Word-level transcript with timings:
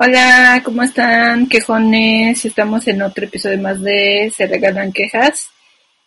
Hola, 0.00 0.62
¿cómo 0.64 0.84
están? 0.84 1.48
Quejones, 1.48 2.44
estamos 2.44 2.86
en 2.86 3.02
otro 3.02 3.24
episodio 3.24 3.58
más 3.58 3.82
de 3.82 4.32
Se 4.32 4.46
Regalan 4.46 4.92
Quejas. 4.92 5.50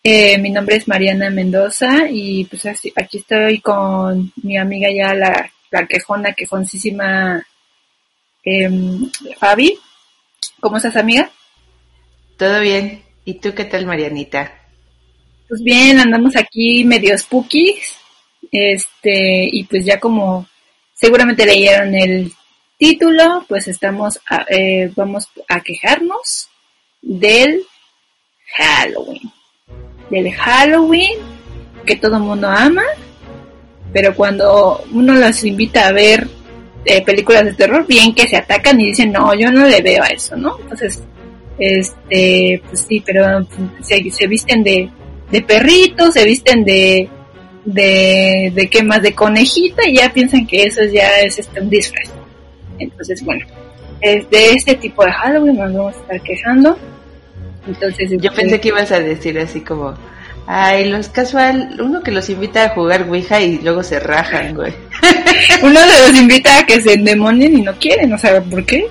Eh, 0.01 0.37
mi 0.37 0.49
nombre 0.49 0.77
es 0.77 0.87
Mariana 0.87 1.29
Mendoza 1.29 2.07
y 2.09 2.45
pues 2.45 2.65
aquí 2.67 3.17
estoy 3.17 3.59
con 3.59 4.31
mi 4.43 4.57
amiga 4.57 4.87
ya 4.89 5.13
la, 5.13 5.51
la 5.71 5.85
quejona, 5.87 6.31
quejoncísima 6.31 7.45
eh, 8.45 8.69
Fabi. 9.37 9.77
¿Cómo 10.61 10.77
estás, 10.77 10.95
amiga? 10.95 11.29
Todo 12.37 12.61
bien. 12.61 13.03
¿Y 13.25 13.41
tú 13.41 13.53
qué 13.53 13.65
tal, 13.65 13.85
Marianita? 13.85 14.53
Pues 15.49 15.61
bien, 15.63 15.99
andamos 15.99 16.37
aquí 16.37 16.85
medio 16.85 17.17
spookies. 17.17 17.97
Este, 18.53 19.49
y 19.51 19.65
pues 19.65 19.83
ya 19.83 19.99
como 19.99 20.47
seguramente 20.93 21.45
leyeron 21.45 21.93
el 21.93 22.31
título, 22.81 23.45
pues 23.47 23.67
estamos, 23.67 24.19
a, 24.27 24.43
eh, 24.49 24.91
vamos 24.95 25.29
a 25.47 25.61
quejarnos 25.61 26.49
del 26.99 27.61
Halloween. 28.57 29.31
Del 30.09 30.33
Halloween 30.33 31.19
que 31.85 31.95
todo 31.97 32.19
mundo 32.19 32.47
ama, 32.47 32.81
pero 33.93 34.15
cuando 34.15 34.83
uno 34.93 35.13
los 35.13 35.43
invita 35.43 35.87
a 35.87 35.91
ver 35.91 36.27
eh, 36.83 37.03
películas 37.03 37.45
de 37.45 37.53
terror, 37.53 37.85
bien 37.85 38.15
que 38.15 38.27
se 38.27 38.37
atacan 38.37 38.81
y 38.81 38.87
dicen, 38.87 39.11
no, 39.11 39.31
yo 39.35 39.51
no 39.51 39.67
le 39.67 39.79
veo 39.83 40.01
a 40.01 40.07
eso, 40.07 40.35
¿no? 40.35 40.57
Entonces, 40.59 41.03
este, 41.59 42.63
pues 42.67 42.87
sí, 42.89 43.03
pero 43.05 43.45
se, 43.83 44.09
se 44.09 44.25
visten 44.25 44.63
de, 44.63 44.89
de 45.29 45.41
perritos, 45.43 46.15
se 46.15 46.25
visten 46.25 46.65
de, 46.65 47.07
de, 47.63 48.51
de 48.55 48.69
qué 48.71 48.81
más, 48.81 49.03
de 49.03 49.13
conejita 49.13 49.87
y 49.87 49.97
ya 49.97 50.11
piensan 50.11 50.47
que 50.47 50.63
eso 50.63 50.81
ya 50.91 51.19
es 51.19 51.37
este, 51.37 51.61
un 51.61 51.69
disfraz. 51.69 52.20
Entonces, 52.81 53.23
bueno, 53.23 53.45
es 54.01 54.29
de 54.29 54.51
este 54.51 54.75
tipo 54.75 55.03
de 55.05 55.11
Halloween 55.11 55.57
nos 55.57 55.73
vamos 55.73 55.95
a 55.95 55.99
estar 55.99 56.21
quejando. 56.21 56.77
Entonces, 57.67 58.09
yo 58.09 58.29
este, 58.29 58.41
pensé 58.41 58.59
que 58.59 58.67
ibas 58.69 58.91
a 58.91 58.99
decir 58.99 59.37
así 59.39 59.61
como, 59.61 59.93
ay, 60.47 60.89
los 60.89 61.09
casual, 61.09 61.77
uno 61.79 62.01
que 62.01 62.11
los 62.11 62.29
invita 62.29 62.65
a 62.65 62.69
jugar 62.69 63.07
Ouija 63.07 63.39
y 63.41 63.59
luego 63.59 63.83
se 63.83 63.99
rajan, 63.99 64.55
güey. 64.55 64.73
uno 65.63 65.79
de 65.79 66.07
los 66.07 66.19
invita 66.19 66.59
a 66.59 66.65
que 66.65 66.81
se 66.81 66.93
endemonien 66.93 67.57
y 67.57 67.61
no 67.61 67.73
quieren, 67.75 68.09
no 68.09 68.17
sabe 68.17 68.41
por 68.41 68.65
qué. 68.65 68.87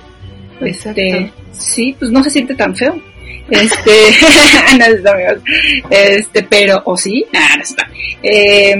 Este, 0.61 1.31
sí, 1.51 1.95
pues 1.99 2.11
no 2.11 2.23
se 2.23 2.29
siente 2.29 2.55
tan 2.55 2.75
feo. 2.75 2.95
Este, 3.49 3.91
amigos. 5.11 5.43
este, 5.89 6.43
pero, 6.43 6.81
o 6.85 6.95
sí, 6.95 7.25
nah, 7.33 7.57
no 7.57 7.63
está. 7.63 7.89
Eh, 8.23 8.75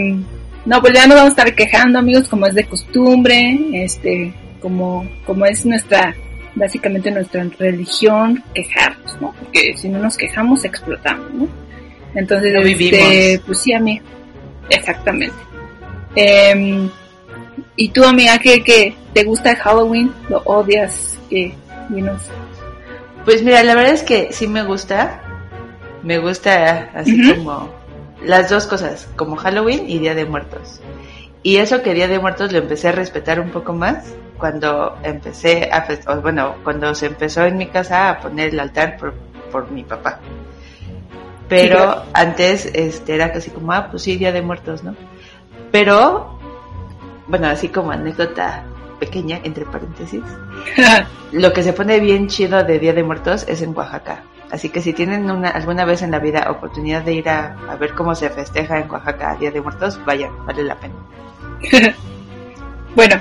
no, 0.65 0.79
pues 0.79 0.93
ya 0.93 1.07
nos 1.07 1.17
vamos 1.17 1.37
a 1.37 1.41
estar 1.41 1.55
quejando, 1.55 1.99
amigos, 1.99 2.27
como 2.27 2.45
es 2.45 2.53
de 2.53 2.65
costumbre, 2.65 3.57
este, 3.73 4.31
como, 4.61 5.07
como 5.25 5.45
es 5.45 5.65
nuestra, 5.65 6.15
básicamente 6.55 7.11
nuestra 7.11 7.45
religión, 7.57 8.43
quejarnos, 8.53 9.21
¿no? 9.21 9.33
Porque 9.33 9.75
si 9.75 9.89
no 9.89 9.99
nos 9.99 10.17
quejamos, 10.17 10.63
explotamos, 10.63 11.33
¿no? 11.33 11.47
Entonces, 12.15 12.53
No 12.53 12.61
este, 12.61 13.41
pues 13.45 13.59
sí, 13.59 13.73
amiga, 13.73 14.03
exactamente. 14.69 15.35
Eh, 16.15 16.89
¿Y 17.75 17.89
tú, 17.89 18.03
amiga, 18.03 18.37
qué, 18.37 18.63
qué 18.63 18.93
te 19.13 19.23
gusta 19.23 19.55
Halloween? 19.55 20.11
¿Lo 20.29 20.39
odias? 20.45 21.17
¿Qué? 21.29 21.53
Dinos. 21.89 22.21
Pues 23.25 23.43
mira, 23.43 23.63
la 23.63 23.75
verdad 23.75 23.93
es 23.93 24.03
que 24.03 24.29
sí 24.31 24.47
me 24.47 24.63
gusta. 24.63 25.21
Me 26.03 26.17
gusta 26.17 26.89
así 26.95 27.33
como 27.35 27.69
las 28.23 28.49
dos 28.49 28.65
cosas, 28.65 29.07
como 29.15 29.35
Halloween 29.35 29.89
y 29.89 29.99
Día 29.99 30.15
de 30.15 30.25
Muertos. 30.25 30.81
Y 31.43 31.57
eso 31.57 31.81
que 31.81 31.93
Día 31.93 32.07
de 32.07 32.19
Muertos 32.19 32.51
lo 32.51 32.57
empecé 32.57 32.89
a 32.89 32.91
respetar 32.91 33.39
un 33.39 33.49
poco 33.49 33.73
más 33.73 34.13
cuando 34.41 34.97
empecé 35.03 35.69
a, 35.71 35.85
bueno, 36.15 36.55
cuando 36.63 36.93
se 36.93 37.05
empezó 37.05 37.45
en 37.45 37.57
mi 37.57 37.67
casa 37.67 38.09
a 38.09 38.19
poner 38.19 38.49
el 38.49 38.59
altar 38.59 38.97
por, 38.97 39.13
por 39.51 39.71
mi 39.71 39.83
papá. 39.83 40.19
Pero 41.47 41.77
Sí, 41.77 41.83
claro. 41.83 42.03
antes 42.13 42.65
este 42.73 43.15
era 43.15 43.31
casi 43.31 43.51
como, 43.51 43.71
ah, 43.71 43.87
pues 43.89 44.03
sí, 44.03 44.17
Día 44.17 44.31
de 44.33 44.41
Muertos, 44.41 44.83
¿no? 44.83 44.95
Pero, 45.71 46.39
bueno, 47.27 47.47
así 47.47 47.69
como 47.69 47.91
anécdota 47.91 48.63
pequeña, 48.99 49.39
entre 49.43 49.65
paréntesis, 49.65 50.23
lo 51.31 51.53
que 51.53 51.63
se 51.63 51.73
pone 51.73 51.99
bien 51.99 52.27
chido 52.27 52.63
de 52.63 52.79
Día 52.79 52.93
de 52.93 53.03
Muertos 53.03 53.45
es 53.47 53.61
en 53.61 53.77
Oaxaca. 53.77 54.23
Así 54.51 54.69
que 54.69 54.81
si 54.81 54.91
tienen 54.91 55.29
una, 55.31 55.49
alguna 55.49 55.85
vez 55.85 56.01
en 56.01 56.11
la 56.11 56.19
vida 56.19 56.49
oportunidad 56.51 57.03
de 57.03 57.13
ir 57.13 57.29
a, 57.29 57.57
a 57.69 57.75
ver 57.75 57.93
cómo 57.93 58.15
se 58.15 58.29
festeja 58.29 58.79
en 58.79 58.89
Oaxaca 58.91 59.37
Día 59.39 59.51
de 59.51 59.61
Muertos, 59.61 59.99
vayan, 60.03 60.45
vale 60.45 60.63
la 60.63 60.75
pena. 60.75 60.95
Bueno, 62.93 63.15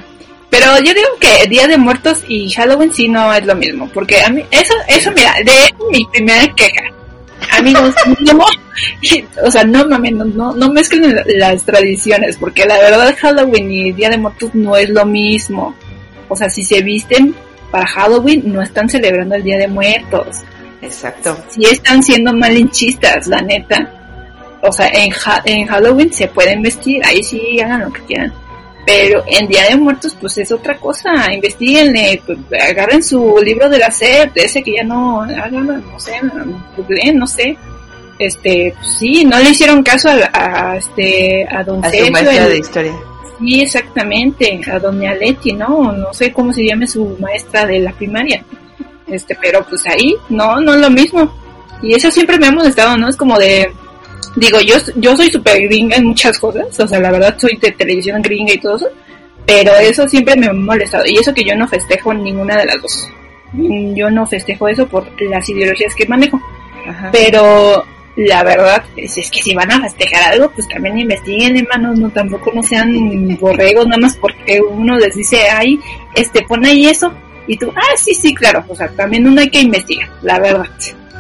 pero 0.50 0.76
yo 0.78 0.92
digo 0.92 1.08
que 1.20 1.48
Día 1.48 1.66
de 1.68 1.78
Muertos 1.78 2.18
y 2.28 2.50
Halloween 2.50 2.92
sí 2.92 3.08
no 3.08 3.32
es 3.32 3.44
lo 3.46 3.54
mismo, 3.54 3.88
porque 3.94 4.20
a 4.22 4.28
mí, 4.30 4.44
eso, 4.50 4.74
eso 4.88 5.10
mira, 5.12 5.32
de 5.44 5.52
mi 5.90 6.04
primera 6.06 6.46
queja. 6.54 6.82
Amigos, 7.56 7.94
no, 8.20 8.44
o 9.44 9.50
sea, 9.50 9.64
no 9.64 9.86
mames, 9.86 10.12
no, 10.12 10.24
no, 10.24 10.52
no 10.54 10.70
mezclen 10.72 11.14
la- 11.14 11.24
las 11.26 11.64
tradiciones, 11.64 12.36
porque 12.36 12.66
la 12.66 12.78
verdad 12.78 13.14
Halloween 13.18 13.70
y 13.72 13.92
Día 13.92 14.10
de 14.10 14.18
Muertos 14.18 14.50
no 14.54 14.76
es 14.76 14.90
lo 14.90 15.04
mismo. 15.06 15.74
O 16.28 16.36
sea, 16.36 16.48
si 16.50 16.62
se 16.62 16.80
visten 16.82 17.34
para 17.70 17.86
Halloween, 17.86 18.42
no 18.52 18.62
están 18.62 18.88
celebrando 18.88 19.34
el 19.36 19.42
Día 19.42 19.58
de 19.58 19.68
Muertos. 19.68 20.38
Exacto. 20.82 21.36
Sí 21.48 21.62
están 21.64 22.02
siendo 22.02 22.32
malinchistas, 22.32 23.26
la 23.26 23.40
neta. 23.40 23.90
O 24.62 24.70
sea, 24.72 24.88
en, 24.92 25.12
Ha- 25.12 25.42
en 25.44 25.66
Halloween 25.66 26.12
se 26.12 26.28
pueden 26.28 26.62
vestir, 26.62 27.00
ahí 27.04 27.22
sí 27.22 27.58
hagan 27.60 27.80
lo 27.82 27.92
que 27.92 28.00
quieran. 28.02 28.32
Pero 28.86 29.22
en 29.26 29.46
Día 29.46 29.64
de 29.68 29.76
Muertos, 29.76 30.16
pues 30.20 30.38
es 30.38 30.50
otra 30.50 30.76
cosa. 30.78 31.10
Investiguenle, 31.32 32.22
pues, 32.26 32.38
agarren 32.62 33.02
su 33.02 33.38
libro 33.44 33.68
de 33.68 33.78
la 33.78 33.90
SEP, 33.90 34.32
de 34.34 34.42
ese 34.42 34.62
que 34.62 34.74
ya 34.76 34.82
no, 34.84 35.20
hagan, 35.22 35.66
no 35.66 36.00
sé, 36.00 36.12
googleen, 36.76 37.18
no 37.18 37.26
sé. 37.26 37.56
Este, 38.18 38.74
pues, 38.78 38.98
sí, 38.98 39.24
no 39.24 39.38
le 39.38 39.50
hicieron 39.50 39.82
caso 39.82 40.08
a, 40.10 40.70
a, 40.72 40.76
este, 40.76 41.46
a 41.50 41.62
Don 41.62 41.84
A 41.84 41.88
su 41.88 41.94
Sergio, 41.96 42.12
maestra 42.12 42.44
el- 42.44 42.50
de 42.50 42.58
historia. 42.58 42.92
Sí, 43.38 43.62
exactamente, 43.62 44.60
a 44.70 44.78
doña 44.78 45.14
Leti, 45.14 45.52
¿no? 45.54 45.92
No 45.92 46.12
sé 46.12 46.30
cómo 46.30 46.52
se 46.52 46.62
llame 46.66 46.86
su 46.86 47.16
maestra 47.18 47.64
de 47.64 47.78
la 47.80 47.92
primaria. 47.92 48.44
Este, 49.06 49.34
pero 49.40 49.64
pues 49.66 49.82
ahí, 49.86 50.14
no, 50.28 50.60
no 50.60 50.74
es 50.74 50.80
lo 50.80 50.90
mismo. 50.90 51.32
Y 51.82 51.94
eso 51.94 52.10
siempre 52.10 52.38
me 52.38 52.48
ha 52.48 52.52
molestado, 52.52 52.98
¿no? 52.98 53.08
Es 53.08 53.16
como 53.16 53.38
de, 53.38 53.72
digo, 54.36 54.60
yo, 54.60 54.74
yo 54.96 55.16
soy 55.16 55.30
súper 55.30 55.62
gringa 55.62 55.96
en 55.96 56.06
muchas 56.06 56.38
cosas, 56.38 56.78
o 56.78 56.88
sea, 56.88 57.00
la 57.00 57.10
verdad 57.10 57.36
soy 57.38 57.56
de 57.56 57.72
televisión 57.72 58.22
gringa 58.22 58.54
y 58.54 58.58
todo 58.58 58.76
eso, 58.76 58.88
pero 59.46 59.74
eso 59.76 60.08
siempre 60.08 60.36
me 60.36 60.46
ha 60.46 60.52
molestado. 60.52 61.04
Y 61.06 61.16
eso 61.16 61.34
que 61.34 61.44
yo 61.44 61.54
no 61.56 61.66
festejo 61.66 62.14
ninguna 62.14 62.56
de 62.56 62.66
las 62.66 62.80
dos. 62.82 63.08
Yo 63.52 64.10
no 64.10 64.26
festejo 64.26 64.68
eso 64.68 64.86
por 64.86 65.06
las 65.22 65.48
ideologías 65.48 65.94
que 65.94 66.06
manejo. 66.06 66.40
Ajá. 66.86 67.10
Pero 67.12 67.84
la 68.16 68.42
verdad 68.44 68.84
es, 68.96 69.16
es 69.18 69.30
que 69.30 69.42
si 69.42 69.54
van 69.54 69.70
a 69.70 69.80
festejar 69.80 70.32
algo, 70.32 70.50
pues 70.50 70.68
también 70.68 70.98
investiguen, 70.98 71.56
hermanos, 71.56 71.98
no 71.98 72.10
tampoco 72.10 72.52
no 72.54 72.62
sean 72.62 73.36
borregos, 73.38 73.86
nada 73.86 74.00
más 74.00 74.16
porque 74.16 74.60
uno 74.60 74.96
les 74.98 75.14
dice, 75.14 75.48
ay, 75.50 75.78
este, 76.14 76.42
pon 76.42 76.64
ahí 76.64 76.86
eso, 76.86 77.12
y 77.46 77.56
tú, 77.56 77.72
ah, 77.74 77.96
sí, 77.96 78.14
sí, 78.14 78.34
claro, 78.34 78.64
o 78.68 78.74
sea, 78.74 78.88
también 78.88 79.26
uno 79.26 79.40
hay 79.40 79.48
que 79.48 79.60
investigar, 79.60 80.08
la 80.22 80.38
verdad, 80.38 80.66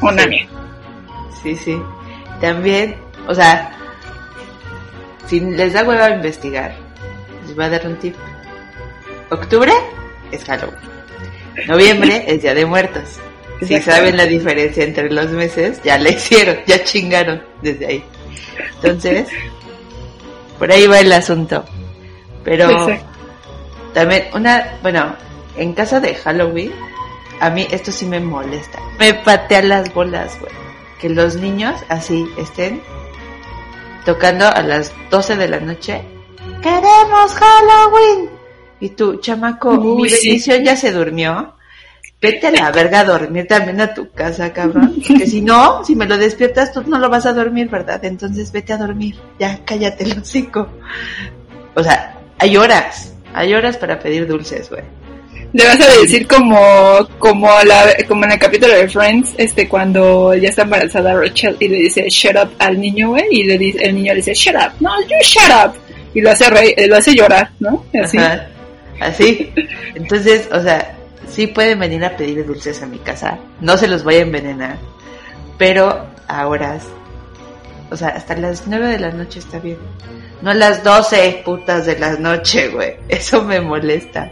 una 0.02 0.22
Sí. 0.24 0.28
mía. 0.28 0.48
Sí, 1.42 1.56
sí. 1.56 1.76
También, 2.40 2.96
o 3.26 3.34
sea, 3.34 3.72
si 5.26 5.40
les 5.40 5.72
da 5.72 5.84
hueva 5.84 6.10
investigar, 6.10 6.74
les 7.46 7.54
voy 7.54 7.64
a 7.64 7.70
dar 7.70 7.86
un 7.86 7.96
tip. 7.96 8.16
Octubre 9.30 9.72
es 10.32 10.44
Halloween. 10.44 10.78
Noviembre 11.66 12.24
es 12.28 12.42
Día 12.42 12.54
de 12.54 12.66
Muertos. 12.66 13.20
Si 13.66 13.78
saben 13.82 14.16
la 14.16 14.24
diferencia 14.24 14.84
entre 14.84 15.10
los 15.10 15.30
meses, 15.30 15.82
ya 15.84 15.98
le 15.98 16.10
hicieron, 16.12 16.56
ya 16.66 16.82
chingaron 16.82 17.42
desde 17.60 17.86
ahí. 17.86 18.04
Entonces, 18.76 19.28
por 20.58 20.72
ahí 20.72 20.86
va 20.86 21.00
el 21.00 21.12
asunto. 21.12 21.64
Pero 22.42 22.70
Exacto. 22.70 23.04
también 23.92 24.24
una, 24.34 24.78
bueno, 24.80 25.14
en 25.56 25.74
casa 25.74 26.00
de 26.00 26.14
Halloween, 26.14 26.72
a 27.40 27.50
mí 27.50 27.66
esto 27.70 27.92
sí 27.92 28.06
me 28.06 28.18
molesta. 28.18 28.78
Me 28.98 29.12
patea 29.12 29.62
las 29.62 29.92
bolas, 29.92 30.38
güey. 30.40 30.59
Que 31.00 31.08
los 31.08 31.36
niños 31.36 31.80
así 31.88 32.26
estén 32.38 32.82
tocando 34.04 34.46
a 34.46 34.62
las 34.62 34.92
12 35.10 35.36
de 35.36 35.48
la 35.48 35.60
noche. 35.60 36.02
¡Queremos 36.62 37.32
Halloween! 37.34 38.30
Y 38.80 38.90
tú, 38.90 39.16
chamaco, 39.16 39.72
mi 39.72 40.08
bendición 40.10 40.64
ya 40.64 40.76
se 40.76 40.92
durmió. 40.92 41.54
Vete 42.20 42.48
a 42.48 42.50
la 42.50 42.70
verga 42.70 43.00
a 43.00 43.04
dormir 43.04 43.46
también 43.46 43.80
a 43.80 43.94
tu 43.94 44.10
casa, 44.10 44.52
cabrón. 44.52 45.00
Que 45.00 45.26
si 45.26 45.40
no, 45.40 45.84
si 45.84 45.96
me 45.96 46.06
lo 46.06 46.18
despiertas, 46.18 46.72
tú 46.72 46.82
no 46.86 46.98
lo 46.98 47.08
vas 47.08 47.24
a 47.24 47.32
dormir, 47.32 47.68
¿verdad? 47.68 48.04
Entonces 48.04 48.52
vete 48.52 48.74
a 48.74 48.76
dormir. 48.76 49.16
Ya, 49.38 49.60
cállate 49.64 50.04
el 50.04 50.18
hocico. 50.18 50.68
O 51.74 51.82
sea, 51.82 52.18
hay 52.38 52.56
horas. 52.56 53.14
Hay 53.32 53.54
horas 53.54 53.76
para 53.76 53.98
pedir 53.98 54.26
dulces, 54.26 54.68
güey. 54.68 54.82
Le 55.52 55.64
vas 55.64 55.80
a 55.80 56.00
decir 56.00 56.28
como, 56.28 57.08
como, 57.18 57.48
la, 57.64 57.96
como 58.06 58.24
en 58.24 58.32
el 58.32 58.38
capítulo 58.38 58.72
de 58.72 58.88
Friends, 58.88 59.34
este, 59.36 59.68
cuando 59.68 60.32
ya 60.34 60.48
está 60.48 60.62
embarazada 60.62 61.14
Rachel 61.14 61.56
y 61.58 61.66
le 61.66 61.76
dice 61.78 62.08
shut 62.08 62.36
up 62.36 62.50
al 62.58 62.80
niño, 62.80 63.10
güey, 63.10 63.24
y 63.30 63.42
le 63.42 63.58
dice, 63.58 63.78
el 63.82 63.96
niño 63.96 64.12
le 64.12 64.16
dice 64.16 64.34
shut 64.34 64.54
up, 64.54 64.72
no, 64.78 64.90
you 65.02 65.16
shut 65.22 65.50
up, 65.50 65.74
y 66.14 66.20
lo 66.20 66.30
hace 66.30 66.44
eh, 66.76 66.86
lo 66.86 66.96
hace 66.96 67.14
llorar, 67.14 67.50
¿no? 67.58 67.84
Así. 68.00 68.18
Así. 69.00 69.52
Entonces, 69.96 70.48
o 70.52 70.62
sea, 70.62 70.94
sí 71.28 71.48
pueden 71.48 71.80
venir 71.80 72.04
a 72.04 72.16
pedir 72.16 72.46
dulces 72.46 72.80
a 72.82 72.86
mi 72.86 72.98
casa, 72.98 73.38
no 73.60 73.76
se 73.76 73.88
los 73.88 74.04
voy 74.04 74.16
a 74.16 74.20
envenenar, 74.20 74.76
pero 75.58 76.06
a 76.28 76.46
horas, 76.46 76.84
o 77.90 77.96
sea, 77.96 78.10
hasta 78.10 78.36
las 78.36 78.68
nueve 78.68 78.86
de 78.86 79.00
la 79.00 79.10
noche 79.10 79.40
está 79.40 79.58
bien. 79.58 79.78
No 80.42 80.50
a 80.50 80.54
las 80.54 80.84
doce 80.84 81.42
putas 81.44 81.86
de 81.86 81.98
la 81.98 82.12
noche, 82.12 82.68
güey. 82.68 82.94
Eso 83.08 83.42
me 83.42 83.60
molesta. 83.60 84.30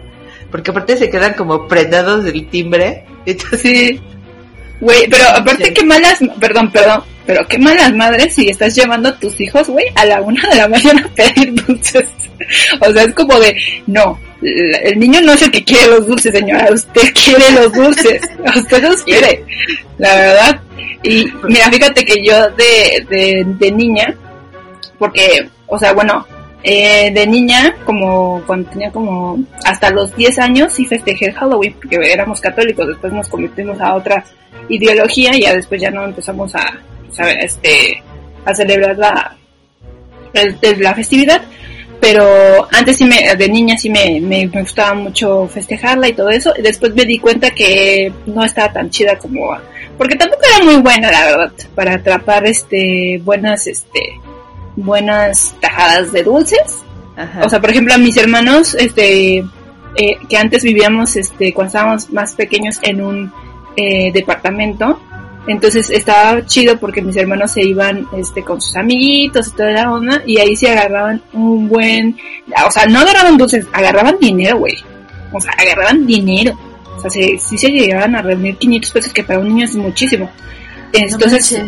Porque 0.50 0.70
aparte 0.70 0.96
se 0.96 1.10
quedan 1.10 1.34
como 1.34 1.68
prendados 1.68 2.24
del 2.24 2.48
timbre. 2.48 3.04
Entonces, 3.26 3.60
sí. 3.60 4.00
Güey, 4.80 5.08
pero 5.10 5.24
aparte 5.34 5.72
qué 5.72 5.84
malas, 5.84 6.20
perdón, 6.38 6.70
perdón, 6.70 7.02
pero 7.26 7.46
qué 7.48 7.58
malas 7.58 7.92
madres 7.94 8.34
si 8.34 8.48
estás 8.48 8.74
llevando 8.76 9.08
a 9.08 9.18
tus 9.18 9.40
hijos, 9.40 9.68
güey, 9.68 9.86
a 9.96 10.04
la 10.04 10.20
una 10.20 10.48
de 10.48 10.56
la 10.56 10.68
mañana 10.68 11.04
a 11.04 11.14
pedir 11.14 11.52
dulces. 11.54 12.08
o 12.80 12.92
sea, 12.92 13.02
es 13.02 13.14
como 13.14 13.38
de, 13.40 13.56
no, 13.88 14.18
el 14.40 14.98
niño 14.98 15.20
no 15.22 15.32
es 15.32 15.42
el 15.42 15.50
que 15.50 15.64
quiere 15.64 15.88
los 15.88 16.06
dulces, 16.06 16.32
señora, 16.32 16.68
usted 16.72 17.12
quiere 17.12 17.50
los 17.50 17.72
dulces, 17.72 18.22
usted 18.56 18.82
los 18.82 19.02
quiere, 19.02 19.44
la 19.98 20.14
verdad. 20.14 20.60
Y 21.02 21.26
mira, 21.48 21.70
fíjate 21.70 22.04
que 22.04 22.24
yo 22.24 22.48
de, 22.50 23.04
de, 23.10 23.44
de 23.46 23.72
niña, 23.72 24.14
porque, 24.98 25.48
o 25.66 25.78
sea, 25.78 25.92
bueno, 25.92 26.24
eh, 26.62 27.12
de 27.12 27.26
niña, 27.26 27.76
como 27.84 28.42
cuando 28.46 28.70
tenía 28.70 28.90
como 28.90 29.38
hasta 29.64 29.90
los 29.90 30.14
10 30.16 30.38
años, 30.40 30.72
sí 30.72 30.84
festejé 30.84 31.32
Halloween 31.32 31.74
porque 31.74 31.98
éramos 32.12 32.40
católicos, 32.40 32.88
después 32.88 33.12
nos 33.12 33.28
convertimos 33.28 33.80
a 33.80 33.94
otra 33.94 34.24
ideología 34.68 35.36
y 35.36 35.42
ya 35.42 35.54
después 35.54 35.80
ya 35.80 35.90
no 35.90 36.04
empezamos 36.04 36.54
a, 36.54 36.64
este, 37.40 38.02
a 38.44 38.54
celebrar 38.54 38.98
la, 38.98 39.36
la 40.78 40.94
festividad. 40.94 41.42
Pero 42.00 42.68
antes 42.72 42.96
sí 42.96 43.04
me, 43.04 43.34
de 43.34 43.48
niña 43.48 43.76
sí 43.76 43.90
me, 43.90 44.20
me, 44.20 44.46
gustaba 44.46 44.94
mucho 44.94 45.48
festejarla 45.48 46.08
y 46.08 46.12
todo 46.12 46.30
eso. 46.30 46.52
Y 46.56 46.62
después 46.62 46.94
me 46.94 47.04
di 47.04 47.18
cuenta 47.18 47.50
que 47.50 48.12
no 48.26 48.44
estaba 48.44 48.72
tan 48.72 48.88
chida 48.88 49.18
como, 49.18 49.56
porque 49.96 50.14
tampoco 50.14 50.42
era 50.54 50.64
muy 50.64 50.76
buena 50.76 51.10
la 51.10 51.26
verdad, 51.26 51.52
para 51.74 51.94
atrapar 51.94 52.46
este, 52.46 53.20
buenas, 53.24 53.66
este, 53.66 54.00
buenas 54.84 55.54
tajadas 55.60 56.12
de 56.12 56.22
dulces. 56.22 56.84
O 57.44 57.48
sea, 57.48 57.60
por 57.60 57.70
ejemplo, 57.70 57.94
a 57.94 57.98
mis 57.98 58.16
hermanos, 58.16 58.74
este, 58.74 59.38
eh, 59.38 60.18
que 60.28 60.36
antes 60.36 60.62
vivíamos, 60.62 61.16
este, 61.16 61.52
cuando 61.52 61.68
estábamos 61.68 62.10
más 62.10 62.34
pequeños 62.34 62.78
en 62.82 63.02
un 63.02 63.32
eh, 63.76 64.12
departamento, 64.12 65.00
entonces 65.48 65.90
estaba 65.90 66.44
chido 66.46 66.78
porque 66.78 67.02
mis 67.02 67.16
hermanos 67.16 67.52
se 67.52 67.62
iban, 67.62 68.06
este, 68.16 68.44
con 68.44 68.60
sus 68.60 68.76
amiguitos 68.76 69.48
y 69.48 69.50
toda 69.52 69.70
la 69.70 69.92
onda, 69.92 70.22
y 70.26 70.38
ahí 70.38 70.54
se 70.54 70.70
agarraban 70.70 71.22
un 71.32 71.68
buen, 71.68 72.16
o 72.64 72.70
sea, 72.70 72.86
no 72.86 73.00
agarraban 73.00 73.36
dulces, 73.36 73.66
agarraban 73.72 74.18
dinero, 74.20 74.58
güey. 74.58 74.74
O 75.32 75.40
sea, 75.40 75.52
agarraban 75.58 76.06
dinero. 76.06 76.56
O 76.96 77.00
sea, 77.00 77.10
se, 77.10 77.38
sí 77.38 77.58
se 77.58 77.68
llegaban 77.68 78.14
a 78.14 78.22
reunir 78.22 78.56
500 78.56 78.90
pesos, 78.92 79.12
que 79.12 79.24
para 79.24 79.40
un 79.40 79.48
niño 79.48 79.64
es 79.64 79.74
muchísimo. 79.74 80.30
Entonces, 80.92 81.60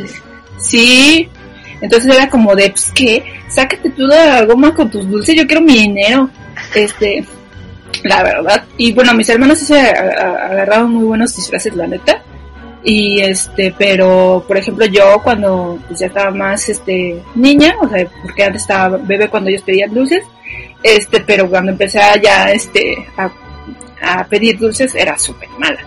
sí, 0.59 1.29
entonces 1.81 2.15
era 2.15 2.29
como 2.29 2.55
de, 2.55 2.71
pues, 2.71 2.91
¿qué? 2.95 3.25
Sácate 3.49 3.91
tú 3.91 4.07
de 4.07 4.17
la 4.17 4.45
goma 4.45 4.75
con 4.75 4.91
tus 4.91 5.09
dulces, 5.09 5.35
yo 5.35 5.47
quiero 5.47 5.63
mi 5.63 5.79
dinero. 5.79 6.29
Este, 6.75 7.25
la 8.05 8.23
verdad. 8.23 8.65
Y 8.77 8.93
bueno, 8.93 9.15
mis 9.15 9.29
hermanos 9.29 9.59
se 9.59 9.79
agarraron 9.79 10.93
muy 10.93 11.05
buenos 11.05 11.35
disfraces, 11.35 11.75
la 11.75 11.87
neta. 11.87 12.23
Y 12.83 13.21
este, 13.21 13.75
pero, 13.77 14.43
por 14.47 14.57
ejemplo, 14.57 14.87
yo 14.87 15.21
cuando 15.23 15.79
pues, 15.87 16.01
ya 16.01 16.07
estaba 16.07 16.31
más, 16.31 16.69
este, 16.69 17.23
niña, 17.35 17.75
o 17.81 17.89
sea, 17.89 18.07
porque 18.23 18.45
antes 18.45 18.63
estaba 18.63 18.97
bebé 18.97 19.29
cuando 19.29 19.51
ellos 19.51 19.63
pedían 19.63 19.93
dulces, 19.93 20.23
este, 20.83 21.21
pero 21.21 21.49
cuando 21.49 21.73
empecé 21.73 22.01
ya, 22.23 22.51
este, 22.51 23.07
a, 23.19 23.31
a 24.03 24.25
pedir 24.25 24.59
dulces, 24.59 24.95
era 24.95 25.19
súper 25.19 25.49
mala. 25.59 25.81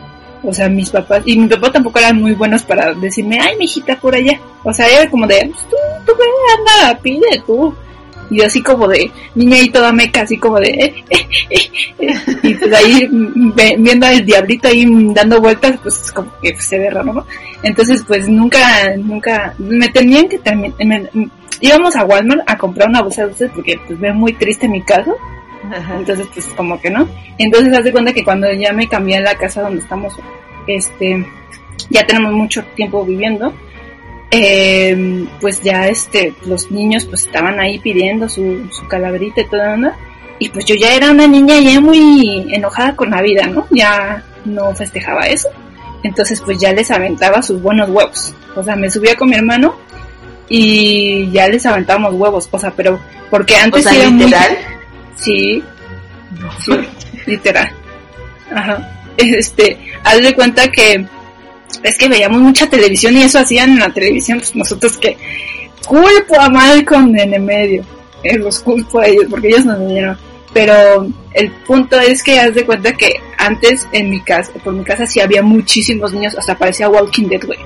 O 0.44 0.54
sea, 0.54 0.70
mis 0.70 0.90
papás, 0.90 1.24
y 1.26 1.38
mi 1.38 1.48
papá 1.48 1.72
tampoco 1.72 2.00
eran 2.00 2.22
muy 2.22 2.34
buenos 2.34 2.64
para 2.64 2.94
decirme, 2.94 3.40
ay, 3.42 3.56
mi 3.58 3.66
hijita, 3.66 3.96
por 3.96 4.14
allá. 4.14 4.40
O 4.64 4.74
sea, 4.74 4.88
era 4.88 5.10
como 5.10 5.26
de, 5.26 5.50
pues 5.52 5.66
ve, 6.24 6.84
anda, 6.84 7.00
pide 7.02 7.44
tú. 7.46 7.74
Y 8.30 8.42
así 8.42 8.64
como 8.64 8.88
de, 8.88 9.12
niña 9.36 9.60
y 9.60 9.70
toda 9.70 9.92
meca, 9.92 10.22
así 10.22 10.38
como 10.38 10.60
de, 10.60 10.70
eh, 10.70 11.04
eh, 11.10 11.70
eh, 12.00 12.16
y 12.42 12.54
pues 12.56 12.74
ahí 12.74 13.08
viendo 13.78 14.08
al 14.08 14.26
diablito 14.26 14.70
ahí 14.70 14.86
dando 15.14 15.40
vueltas, 15.40 15.78
pues 15.84 16.12
como 16.12 16.32
que 16.42 16.56
se 16.60 16.80
ve 16.80 16.90
raro, 16.90 17.14
¿no? 17.14 17.28
Entonces, 17.62 18.04
pues 18.08 18.28
nunca, 18.28 18.60
nunca, 18.98 19.54
me 19.60 19.88
tenían 19.90 20.28
que 20.30 20.40
terminar, 20.40 21.12
íbamos 21.60 21.96
a 21.96 22.06
Walmart 22.06 22.42
a 22.48 22.58
comprar 22.58 22.90
una 22.90 23.02
bolsa 23.02 23.22
de 23.22 23.28
dulces 23.28 23.52
porque 23.54 23.80
pues 23.86 24.00
veo 24.00 24.14
muy 24.14 24.34
triste 24.34 24.68
mi 24.68 24.82
caso 24.82 25.16
entonces, 25.98 26.28
pues 26.34 26.46
como 26.56 26.80
que 26.80 26.90
no. 26.90 27.08
Entonces, 27.38 27.74
haz 27.78 27.84
de 27.84 27.92
cuenta 27.92 28.14
que 28.14 28.24
cuando 28.24 28.52
ya 28.54 28.74
me 28.74 28.88
cambié 28.88 29.18
a 29.18 29.22
la 29.22 29.36
casa 29.36 29.62
donde 29.62 29.82
estamos, 29.82 30.14
este, 30.68 31.26
ya 31.90 32.06
tenemos 32.06 32.34
mucho 32.34 32.64
tiempo 32.76 33.06
viviendo, 33.06 33.54
eh, 34.36 35.28
pues 35.40 35.62
ya 35.62 35.88
este, 35.88 36.34
los 36.48 36.72
niños 36.72 37.06
pues 37.06 37.26
estaban 37.26 37.60
ahí 37.60 37.78
pidiendo 37.78 38.28
su, 38.28 38.68
su 38.72 38.88
calaverita 38.88 39.42
y 39.42 39.46
toda 39.46 39.76
onda. 39.76 39.96
Y 40.40 40.50
pues 40.50 40.66
yo 40.66 40.74
ya 40.74 40.96
era 40.96 41.12
una 41.12 41.28
niña 41.28 41.60
ya 41.60 41.80
muy 41.80 42.48
enojada 42.52 42.96
con 42.96 43.12
la 43.12 43.22
vida, 43.22 43.46
¿no? 43.46 43.68
Ya 43.70 44.24
no 44.44 44.74
festejaba 44.74 45.28
eso. 45.28 45.50
Entonces 46.02 46.42
pues 46.42 46.58
ya 46.58 46.74
les 46.74 46.90
aventaba 46.90 47.44
sus 47.44 47.62
buenos 47.62 47.90
huevos. 47.90 48.34
O 48.56 48.64
sea, 48.64 48.76
me 48.76 48.90
subía 48.90 49.16
con 49.16 49.30
mi 49.30 49.36
hermano 49.36 49.76
y 50.50 51.30
ya 51.32 51.48
les 51.48 51.64
aventábamos 51.68 52.16
huevos. 52.16 52.50
O 52.50 52.58
sea, 52.58 52.72
pero 52.72 53.00
porque 53.30 53.56
antes 53.56 53.86
era 53.86 54.10
literal. 54.10 54.58
Sí, 55.16 55.64
literal. 57.28 57.72
Ajá. 58.52 58.90
Este, 59.16 59.78
haz 60.04 60.24
de 60.24 60.34
cuenta 60.34 60.72
que 60.72 61.06
es 61.82 61.98
que 61.98 62.08
veíamos 62.08 62.42
mucha 62.42 62.70
televisión 62.70 63.18
y 63.18 63.24
eso 63.24 63.40
hacían 63.40 63.72
en 63.72 63.80
la 63.80 63.94
televisión, 63.94 64.40
pues 64.40 64.56
nosotros 64.56 64.98
que 64.98 65.18
culpo 65.88 66.40
a 66.40 66.50
Malcolm 66.50 67.18
en 67.18 67.34
el 67.34 67.42
medio, 67.42 67.84
eh, 68.24 68.38
los 68.38 68.60
culpo 68.60 69.00
a 69.00 69.08
ellos 69.08 69.26
porque 69.30 69.48
ellos 69.48 69.66
nos 69.66 69.80
vinieron. 69.80 70.18
Pero 70.54 71.08
el 71.34 71.52
punto 71.66 72.00
es 72.00 72.22
que 72.22 72.40
haz 72.40 72.54
de 72.54 72.66
cuenta 72.66 72.94
que 72.94 73.14
antes 73.38 73.88
en 73.92 74.10
mi 74.10 74.22
casa, 74.22 74.52
por 74.64 74.74
mi 74.74 74.84
casa 74.84 75.08
sí 75.08 75.20
había 75.20 75.42
muchísimos 75.42 76.14
niños, 76.14 76.36
hasta 76.38 76.58
parecía 76.58 76.90
Walking 76.90 77.28
Dead, 77.28 77.44
güey. 77.44 77.60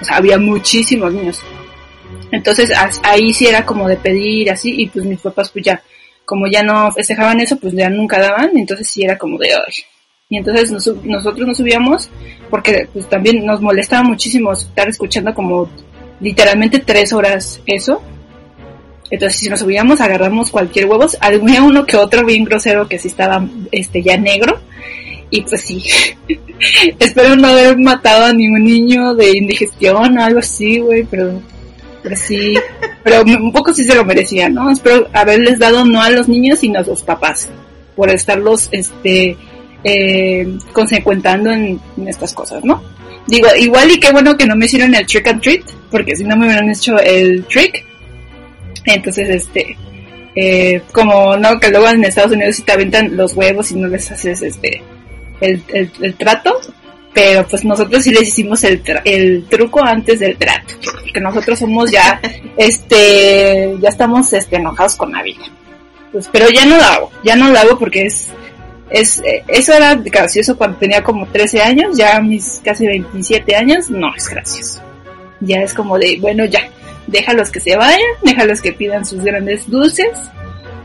O 0.00 0.04
sea, 0.04 0.16
había 0.16 0.38
muchísimos 0.38 1.12
niños. 1.14 1.40
Entonces 2.30 2.70
ahí 3.02 3.32
sí 3.32 3.46
era 3.46 3.64
como 3.64 3.88
de 3.88 3.96
pedir 3.96 4.50
así 4.50 4.82
y 4.82 4.88
pues 4.88 5.04
mis 5.04 5.20
papás 5.20 5.50
pues 5.50 5.64
ya 5.64 5.82
como 6.24 6.46
ya 6.46 6.62
no 6.62 6.90
festejaban 6.92 7.40
eso, 7.40 7.56
pues 7.58 7.74
ya 7.74 7.88
nunca 7.88 8.18
daban, 8.18 8.50
entonces 8.56 8.88
sí 8.88 9.02
era 9.02 9.16
como 9.18 9.38
de 9.38 9.54
hoy. 9.54 9.74
Y 10.34 10.38
entonces 10.38 10.72
nosotros 11.04 11.46
nos 11.46 11.56
subíamos 11.56 12.10
porque 12.50 12.88
pues 12.92 13.08
también 13.08 13.46
nos 13.46 13.60
molestaba 13.60 14.02
muchísimo 14.02 14.52
estar 14.52 14.88
escuchando 14.88 15.32
como 15.32 15.70
literalmente 16.18 16.80
tres 16.80 17.12
horas 17.12 17.60
eso. 17.66 18.02
Entonces 19.12 19.38
si 19.38 19.48
nos 19.48 19.60
subíamos 19.60 20.00
agarramos 20.00 20.50
cualquier 20.50 20.86
huevos, 20.86 21.16
había 21.20 21.62
uno 21.62 21.86
que 21.86 21.96
otro 21.96 22.26
bien 22.26 22.42
grosero 22.42 22.88
que 22.88 22.98
sí 22.98 23.06
estaba 23.06 23.46
este 23.70 24.02
ya 24.02 24.16
negro 24.16 24.58
y 25.30 25.42
pues 25.42 25.60
sí. 25.60 25.84
Espero 26.98 27.36
no 27.36 27.46
haber 27.46 27.78
matado 27.78 28.24
a 28.24 28.32
ningún 28.32 28.64
niño 28.64 29.14
de 29.14 29.36
indigestión 29.36 30.18
o 30.18 30.24
algo 30.24 30.40
así, 30.40 30.80
güey, 30.80 31.04
pero 31.04 31.40
pero 32.02 32.16
sí, 32.16 32.54
pero 33.04 33.22
un 33.22 33.52
poco 33.52 33.72
sí 33.72 33.84
se 33.84 33.94
lo 33.94 34.04
merecía, 34.04 34.48
¿no? 34.48 34.68
Espero 34.68 35.06
haberles 35.12 35.60
dado 35.60 35.84
no 35.84 36.02
a 36.02 36.10
los 36.10 36.26
niños, 36.26 36.58
sino 36.58 36.80
a 36.80 36.82
los 36.82 37.02
papás, 37.02 37.48
por 37.94 38.10
estarlos, 38.10 38.68
este, 38.72 39.36
eh, 39.84 40.58
consecuentando 40.72 41.50
en, 41.50 41.80
estas 42.06 42.32
cosas, 42.32 42.64
¿no? 42.64 42.82
Digo, 43.26 43.48
igual 43.58 43.90
y 43.90 44.00
qué 44.00 44.10
bueno 44.12 44.36
que 44.36 44.46
no 44.46 44.56
me 44.56 44.66
hicieron 44.66 44.94
el 44.94 45.06
trick 45.06 45.28
and 45.28 45.40
treat, 45.40 45.62
porque 45.90 46.16
si 46.16 46.24
no 46.24 46.36
me 46.36 46.46
hubieran 46.46 46.70
hecho 46.70 46.98
el 46.98 47.44
trick, 47.44 47.84
entonces, 48.84 49.28
este, 49.28 49.76
eh, 50.34 50.82
como, 50.92 51.36
¿no? 51.36 51.58
Que 51.58 51.70
luego 51.70 51.88
en 51.88 52.04
Estados 52.04 52.32
Unidos 52.32 52.56
si 52.56 52.62
te 52.62 52.72
aventan 52.72 53.16
los 53.16 53.34
huevos 53.34 53.70
y 53.70 53.76
no 53.76 53.88
les 53.88 54.10
haces, 54.10 54.42
este, 54.42 54.82
el, 55.40 55.62
el, 55.68 55.90
el 56.00 56.14
trato, 56.16 56.58
pero 57.14 57.46
pues 57.46 57.64
nosotros 57.64 58.02
sí 58.02 58.10
les 58.10 58.28
hicimos 58.28 58.64
el, 58.64 58.82
el 59.04 59.44
truco 59.48 59.82
antes 59.84 60.18
del 60.18 60.36
trato, 60.36 60.74
porque 61.00 61.20
nosotros 61.20 61.58
somos 61.58 61.90
ya, 61.90 62.20
este, 62.56 63.74
ya 63.80 63.88
estamos 63.88 64.32
este, 64.32 64.56
enojados 64.56 64.96
con 64.96 65.12
la 65.12 65.22
vida. 65.22 65.44
Pues, 66.12 66.28
pero 66.30 66.48
ya 66.50 66.64
no 66.66 66.76
lo 66.76 66.82
hago, 66.82 67.10
ya 67.24 67.36
no 67.36 67.50
lo 67.50 67.58
hago 67.58 67.78
porque 67.78 68.02
es, 68.06 68.28
es, 68.90 69.22
eso 69.48 69.72
era 69.72 69.94
gracioso 69.94 70.56
cuando 70.56 70.78
tenía 70.78 71.02
como 71.02 71.26
13 71.26 71.62
años, 71.62 71.96
ya 71.96 72.20
mis 72.20 72.60
casi 72.64 72.86
27 72.86 73.56
años, 73.56 73.90
no 73.90 74.14
es 74.14 74.28
gracioso. 74.28 74.82
Ya 75.40 75.60
es 75.62 75.74
como 75.74 75.98
de, 75.98 76.18
bueno, 76.20 76.44
ya, 76.44 76.68
déjalos 77.06 77.50
que 77.50 77.60
se 77.60 77.76
vayan, 77.76 78.00
déjalos 78.22 78.60
que 78.60 78.72
pidan 78.72 79.04
sus 79.04 79.22
grandes 79.22 79.68
dulces, 79.68 80.18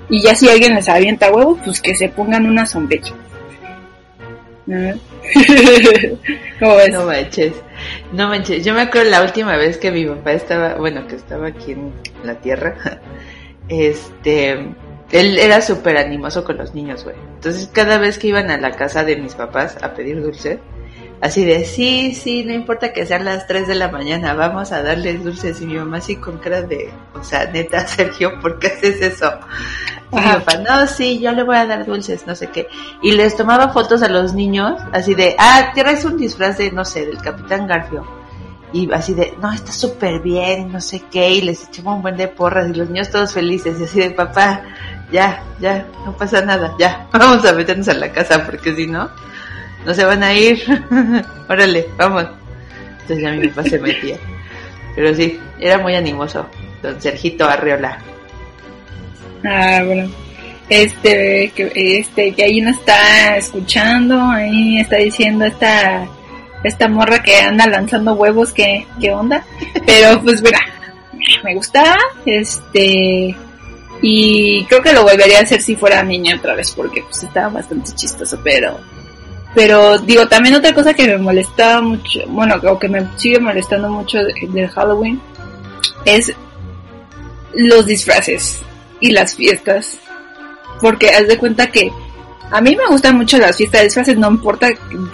y 0.10 0.22
ya 0.22 0.36
si 0.36 0.50
alguien 0.50 0.76
les 0.76 0.90
avienta 0.90 1.32
huevo, 1.32 1.58
pues 1.64 1.82
que 1.82 1.96
se 1.96 2.10
pongan 2.10 2.46
una 2.46 2.66
sombrilla. 2.66 3.14
No 6.62 7.06
manches, 7.06 7.54
no 8.12 8.28
manches. 8.28 8.66
Yo 8.66 8.74
me 8.74 8.82
acuerdo 8.82 9.10
la 9.10 9.22
última 9.24 9.56
vez 9.58 9.78
que 9.78 9.92
mi 9.92 10.06
papá 10.06 10.34
estaba, 10.34 10.76
bueno, 10.76 11.08
que 11.08 11.16
estaba 11.16 11.48
aquí 11.48 11.72
en 11.72 11.94
la 12.24 12.36
tierra, 12.36 12.76
este, 13.70 14.74
él 15.12 15.40
era 15.40 15.62
súper 15.62 15.98
animoso 15.98 16.44
con 16.44 16.58
los 16.58 16.74
niños, 16.74 17.04
güey. 17.04 17.16
Entonces 17.36 17.70
cada 17.72 17.98
vez 17.98 18.18
que 18.20 18.28
iban 18.28 18.52
a 18.52 18.58
la 18.58 18.72
casa 18.72 19.04
de 19.04 19.18
mis 19.18 19.36
papás 19.36 19.78
a 19.82 19.94
pedir 19.94 20.22
dulce, 20.22 20.60
así 21.22 21.44
de, 21.44 21.66
sí, 21.66 22.14
sí, 22.14 22.44
no 22.44 22.54
importa 22.54 22.94
que 22.94 23.06
sean 23.06 23.26
las 23.26 23.48
3 23.48 23.68
de 23.68 23.76
la 23.76 23.90
mañana, 23.90 24.34
vamos 24.34 24.72
a 24.72 24.84
darles 24.84 25.24
dulces. 25.24 25.62
Y 25.62 25.66
mi 25.66 25.78
mamá 25.78 25.98
así 25.98 26.16
con 26.16 26.38
cara 26.38 26.62
de, 26.62 26.92
o 27.14 27.24
sea, 27.24 27.46
neta, 27.46 27.86
Sergio, 27.88 28.40
¿por 28.40 28.60
qué 28.60 28.68
haces 28.68 29.02
eso? 29.02 29.32
Y 30.12 30.16
mi 30.16 30.22
papá, 30.22 30.58
no, 30.58 30.88
sí, 30.88 31.20
yo 31.20 31.32
le 31.32 31.44
voy 31.44 31.58
a 31.58 31.66
dar 31.66 31.86
dulces, 31.86 32.26
no 32.26 32.36
sé 32.36 32.48
qué. 32.48 32.68
Y 33.02 33.12
les 33.12 33.36
tomaba 33.36 33.70
fotos 33.70 34.02
a 34.04 34.10
los 34.10 34.34
niños, 34.34 34.82
así 34.92 35.14
de, 35.16 35.36
ah, 35.38 35.72
tienes 35.74 36.06
un 36.06 36.18
disfraz 36.18 36.58
de, 36.58 36.72
no 36.72 36.86
sé, 36.86 37.06
del 37.06 37.22
Capitán 37.22 37.68
Garfio. 37.68 38.06
Y 38.72 38.92
así 38.92 39.16
de, 39.16 39.34
no, 39.42 39.52
está 39.52 39.72
súper 39.72 40.22
bien, 40.22 40.72
no 40.72 40.80
sé 40.80 41.04
qué, 41.12 41.32
y 41.32 41.42
les 41.42 41.68
echaba 41.68 41.94
un 41.94 42.04
buen 42.04 42.18
de 42.18 42.28
porras, 42.28 42.70
y 42.70 42.74
los 42.74 42.90
niños 42.90 43.10
todos 43.10 43.34
felices, 43.34 43.80
y 43.80 43.84
así 43.84 44.00
de, 44.00 44.12
papá, 44.12 44.64
ya, 45.12 45.44
ya, 45.60 45.86
no 46.06 46.16
pasa 46.16 46.42
nada, 46.42 46.76
ya, 46.80 47.08
vamos 47.14 47.46
a 47.46 47.54
meternos 47.54 47.88
a 47.88 47.94
la 47.94 48.12
casa, 48.12 48.46
porque 48.46 48.76
si 48.76 48.88
no, 48.88 49.10
no 49.86 49.94
se 49.94 50.06
van 50.06 50.24
a 50.24 50.34
ir. 50.34 50.60
Órale, 51.50 51.88
vamos. 51.98 52.26
Entonces 53.02 53.22
ya 53.22 53.32
mi 53.32 53.48
papá 53.48 53.70
se 53.70 53.80
metía. 53.80 54.18
Pero 54.96 55.14
sí, 55.16 55.40
era 55.60 55.78
muy 55.78 55.96
animoso. 55.96 56.46
Don 56.82 57.02
Sergito 57.02 57.48
Arreola. 57.48 57.98
Ah, 59.44 59.82
bueno. 59.86 60.10
Este, 60.70 61.52
que, 61.56 61.72
este, 61.74 62.32
que 62.34 62.44
ahí 62.44 62.62
no 62.62 62.70
está 62.70 63.38
escuchando, 63.38 64.22
ahí 64.22 64.80
está 64.80 64.98
diciendo 64.98 65.46
esta, 65.46 66.08
esta 66.64 66.88
morra 66.88 67.24
que 67.24 67.38
anda 67.38 67.66
lanzando 67.66 68.14
huevos, 68.14 68.54
¿qué, 68.54 68.86
qué 69.02 69.10
onda? 69.10 69.44
Pero 69.88 70.22
pues 70.22 70.44
mira, 70.44 70.60
me 71.44 71.56
gusta, 71.56 71.98
este, 72.24 73.36
y 74.02 74.66
creo 74.66 74.82
que 74.82 74.94
lo 74.94 75.04
volvería 75.04 75.40
a 75.40 75.44
hacer 75.44 75.62
si 75.62 75.76
fuera 75.76 76.04
niña 76.04 76.36
otra 76.38 76.56
vez, 76.56 76.72
porque 76.72 77.04
pues 77.04 77.24
estaba 77.24 77.50
bastante 77.50 77.94
chistoso, 77.96 78.40
pero 78.44 78.80
pero 79.56 79.98
digo, 79.98 80.28
también 80.28 80.56
otra 80.56 80.74
cosa 80.74 80.94
que 80.94 81.08
me 81.08 81.18
molestaba 81.18 81.82
mucho, 81.82 82.20
bueno, 82.28 82.56
o 82.64 82.78
que 82.78 82.88
me 82.88 83.08
sigue 83.18 83.40
molestando 83.40 83.90
mucho 83.90 84.20
del 84.20 84.70
Halloween, 84.70 85.20
es 86.06 86.32
los 87.54 87.86
disfraces 87.86 88.62
y 89.00 89.12
las 89.12 89.36
fiestas. 89.36 89.98
Porque 90.82 91.10
haz 91.10 91.28
de 91.28 91.38
cuenta 91.38 91.68
que 91.68 91.92
a 92.52 92.62
mí 92.62 92.76
me 92.76 92.88
gustan 92.88 93.18
mucho 93.18 93.38
las 93.38 93.58
fiestas 93.58 93.82
de 93.82 93.86
disfraces, 93.86 94.18
no 94.18 94.30
importa 94.30 94.70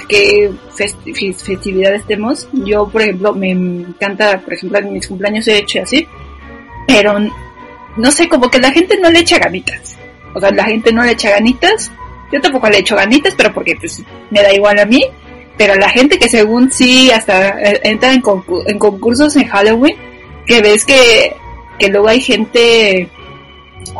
qué 0.08 0.51
festividad 0.77 1.96
estemos. 1.96 2.48
Yo, 2.51 2.88
por 2.88 3.01
ejemplo, 3.01 3.34
me 3.34 3.51
encanta, 3.51 4.39
por 4.42 4.54
ejemplo, 4.54 4.80
en 4.80 4.94
mis 4.94 5.08
cumpleaños 5.08 5.48
he 5.48 5.60
hecho 5.60 5.82
así, 5.82 6.08
pero 6.88 7.18
no 7.98 8.12
sé, 8.12 8.28
como 8.28 8.50
que 8.50 8.60
la 8.60 8.72
gente 8.72 8.98
no 9.00 9.10
le 9.10 9.20
echa 9.20 9.40
ganitas. 9.40 9.98
O 10.34 10.40
sea, 10.40 10.52
la 10.52 10.66
gente 10.66 10.92
no 10.92 11.04
le 11.04 11.12
echa 11.12 11.30
ganitas 11.30 11.92
yo 12.32 12.42
tampoco 12.42 12.70
le 12.70 12.80
echo 12.80 12.96
ganitas, 12.96 13.34
pero 13.36 13.54
porque 13.54 13.75
pues 13.75 14.04
me 14.30 14.42
da 14.42 14.54
igual 14.54 14.80
a 14.80 14.86
mí. 14.86 15.04
Pero 15.58 15.75
la 15.75 15.90
gente 15.90 16.20
que 16.20 16.28
según 16.28 16.72
sí 16.72 17.12
hasta 17.12 17.62
eh, 17.62 17.80
entra 17.84 18.12
en, 18.12 18.22
en 18.68 18.80
concursos 18.80 19.36
en 19.38 19.48
Halloween, 19.48 19.96
que 20.46 20.62
ves 20.62 20.86
que, 20.86 21.34
que 21.80 21.88
luego 21.90 22.10
hay 22.10 22.20
gente... 22.20 23.10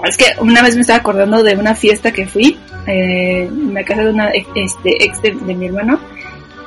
Es 0.04 0.18
que 0.18 0.26
una 0.40 0.62
vez 0.62 0.76
me 0.76 0.82
estaba 0.82 1.00
acordando 1.00 1.44
de 1.44 1.56
una 1.56 1.76
fiesta 1.76 2.12
que 2.12 2.26
fui 2.26 2.58
eh, 2.88 3.44
en 3.50 3.74
la 3.74 3.84
casa 3.84 4.04
de 4.04 4.10
una 4.10 4.30
este, 4.30 5.04
ex 5.06 5.22
de, 5.22 5.32
mi 5.34 5.68
hermano 5.68 6.00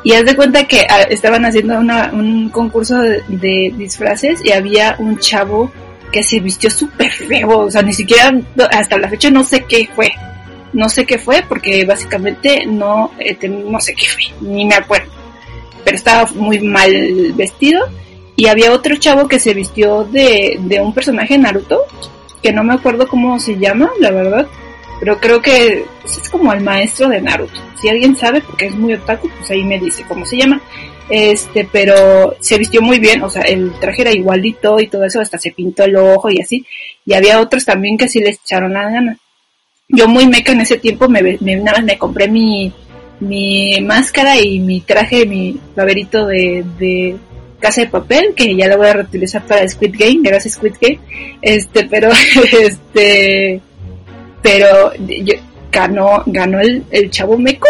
y 0.05 0.13
haz 0.13 0.25
de 0.25 0.37
cuenta 0.37 0.65
que 0.65 0.87
ah, 0.89 1.03
estaban 1.03 1.45
haciendo 1.45 1.79
una, 1.79 2.11
un 2.13 2.49
concurso 2.49 2.97
de, 2.99 3.23
de, 3.27 3.75
disfraces 3.77 4.41
y 4.45 4.53
había 4.53 4.95
un 5.01 5.19
chavo 5.19 5.71
que 6.13 6.23
se 6.23 6.41
vistió 6.41 6.71
súper 6.71 7.11
feo, 7.11 7.59
o 7.61 7.71
sea, 7.71 7.83
ni 7.83 7.93
siquiera 7.93 8.33
hasta 8.71 8.99
la 8.99 9.09
fecha 9.09 9.31
no 9.31 9.45
sé 9.45 9.65
qué 9.69 9.89
fue, 9.95 10.13
no 10.73 10.89
sé 10.89 11.07
qué 11.07 11.19
fue 11.19 11.45
porque 11.49 11.85
básicamente 11.85 12.65
no, 12.67 13.13
eh, 13.19 13.37
no 13.49 13.81
sé 13.81 13.95
qué 13.95 14.07
fue, 14.07 14.23
ni 14.41 14.67
me 14.67 14.75
acuerdo. 14.75 15.11
Pero 15.85 15.97
estaba 15.97 16.31
muy 16.35 16.59
mal 16.61 17.33
vestido. 17.35 17.87
Y 18.37 18.47
había 18.47 18.73
otro 18.73 18.95
chavo 18.97 19.27
que 19.27 19.41
se 19.41 19.53
vistió 19.53 20.05
de, 20.05 20.59
de 20.61 20.81
un 20.81 20.95
personaje 20.95 21.35
de 21.35 21.41
Naruto, 21.41 21.85
que 22.41 22.53
no 22.53 22.63
me 22.63 22.75
acuerdo 22.75 23.09
cómo 23.09 23.41
se 23.41 23.59
llama, 23.59 23.91
la 23.99 24.11
verdad. 24.13 24.47
Pero 25.01 25.19
creo 25.19 25.43
que 25.43 25.85
es 26.05 26.29
como 26.29 26.53
el 26.53 26.63
maestro 26.63 27.09
de 27.09 27.21
Naruto. 27.21 27.61
Si 27.81 27.89
alguien 27.89 28.17
sabe, 28.17 28.41
porque 28.41 28.67
es 28.67 28.75
muy 28.75 28.95
otaku, 28.95 29.29
pues 29.29 29.51
ahí 29.51 29.65
me 29.65 29.79
dice 29.79 30.05
cómo 30.07 30.25
se 30.25 30.37
llama. 30.37 30.61
Este, 31.11 31.67
pero 31.71 32.37
se 32.41 32.59
vistió 32.59 32.83
muy 32.83 32.99
bien, 32.99 33.23
o 33.23 33.31
sea, 33.31 33.43
el 33.43 33.73
traje 33.81 34.03
era 34.03 34.13
igualito 34.13 34.79
y 34.79 34.89
todo 34.89 35.05
eso, 35.05 35.21
hasta 35.21 35.39
se 35.39 35.53
pintó 35.53 35.85
el 35.85 35.97
ojo 35.97 36.31
y 36.31 36.41
así. 36.41 36.67
Y 37.07 37.15
había 37.15 37.41
otros 37.41 37.65
también 37.65 37.97
que 37.97 38.09
sí 38.09 38.21
les 38.21 38.39
echaron 38.41 38.75
la 38.75 38.91
gana. 38.91 39.19
Yo 39.89 40.07
muy 40.07 40.27
meca 40.27 40.53
en 40.53 40.61
ese 40.61 40.77
tiempo 40.77 41.09
me, 41.09 41.23
me, 41.41 41.57
nada 41.57 41.79
más 41.79 41.85
me 41.85 41.99
compré 41.99 42.29
mi, 42.29 42.71
mi 43.21 43.81
máscara 43.81 44.39
y 44.39 44.61
mi 44.61 44.83
traje, 44.83 45.25
mi 45.25 45.59
baberito 45.75 46.27
de, 46.27 46.65
de 46.79 47.17
casa 47.59 47.81
de 47.81 47.89
papel, 47.89 48.35
que 48.35 48.55
ya 48.55 48.69
lo 48.69 48.77
voy 48.77 48.89
a 48.89 48.93
reutilizar 48.95 49.45
para 49.47 49.67
Squid 49.69 49.97
Game, 49.99 50.21
gracias 50.23 50.55
Squid 50.55 50.75
Game, 50.81 51.01
este, 51.43 51.87
pero, 51.87 52.11
este, 52.61 53.61
pero 54.43 54.93
ganó, 55.73 56.23
ganó 56.27 56.61
el, 56.61 56.85
el 56.91 57.11
chavo 57.11 57.39
meco, 57.39 57.69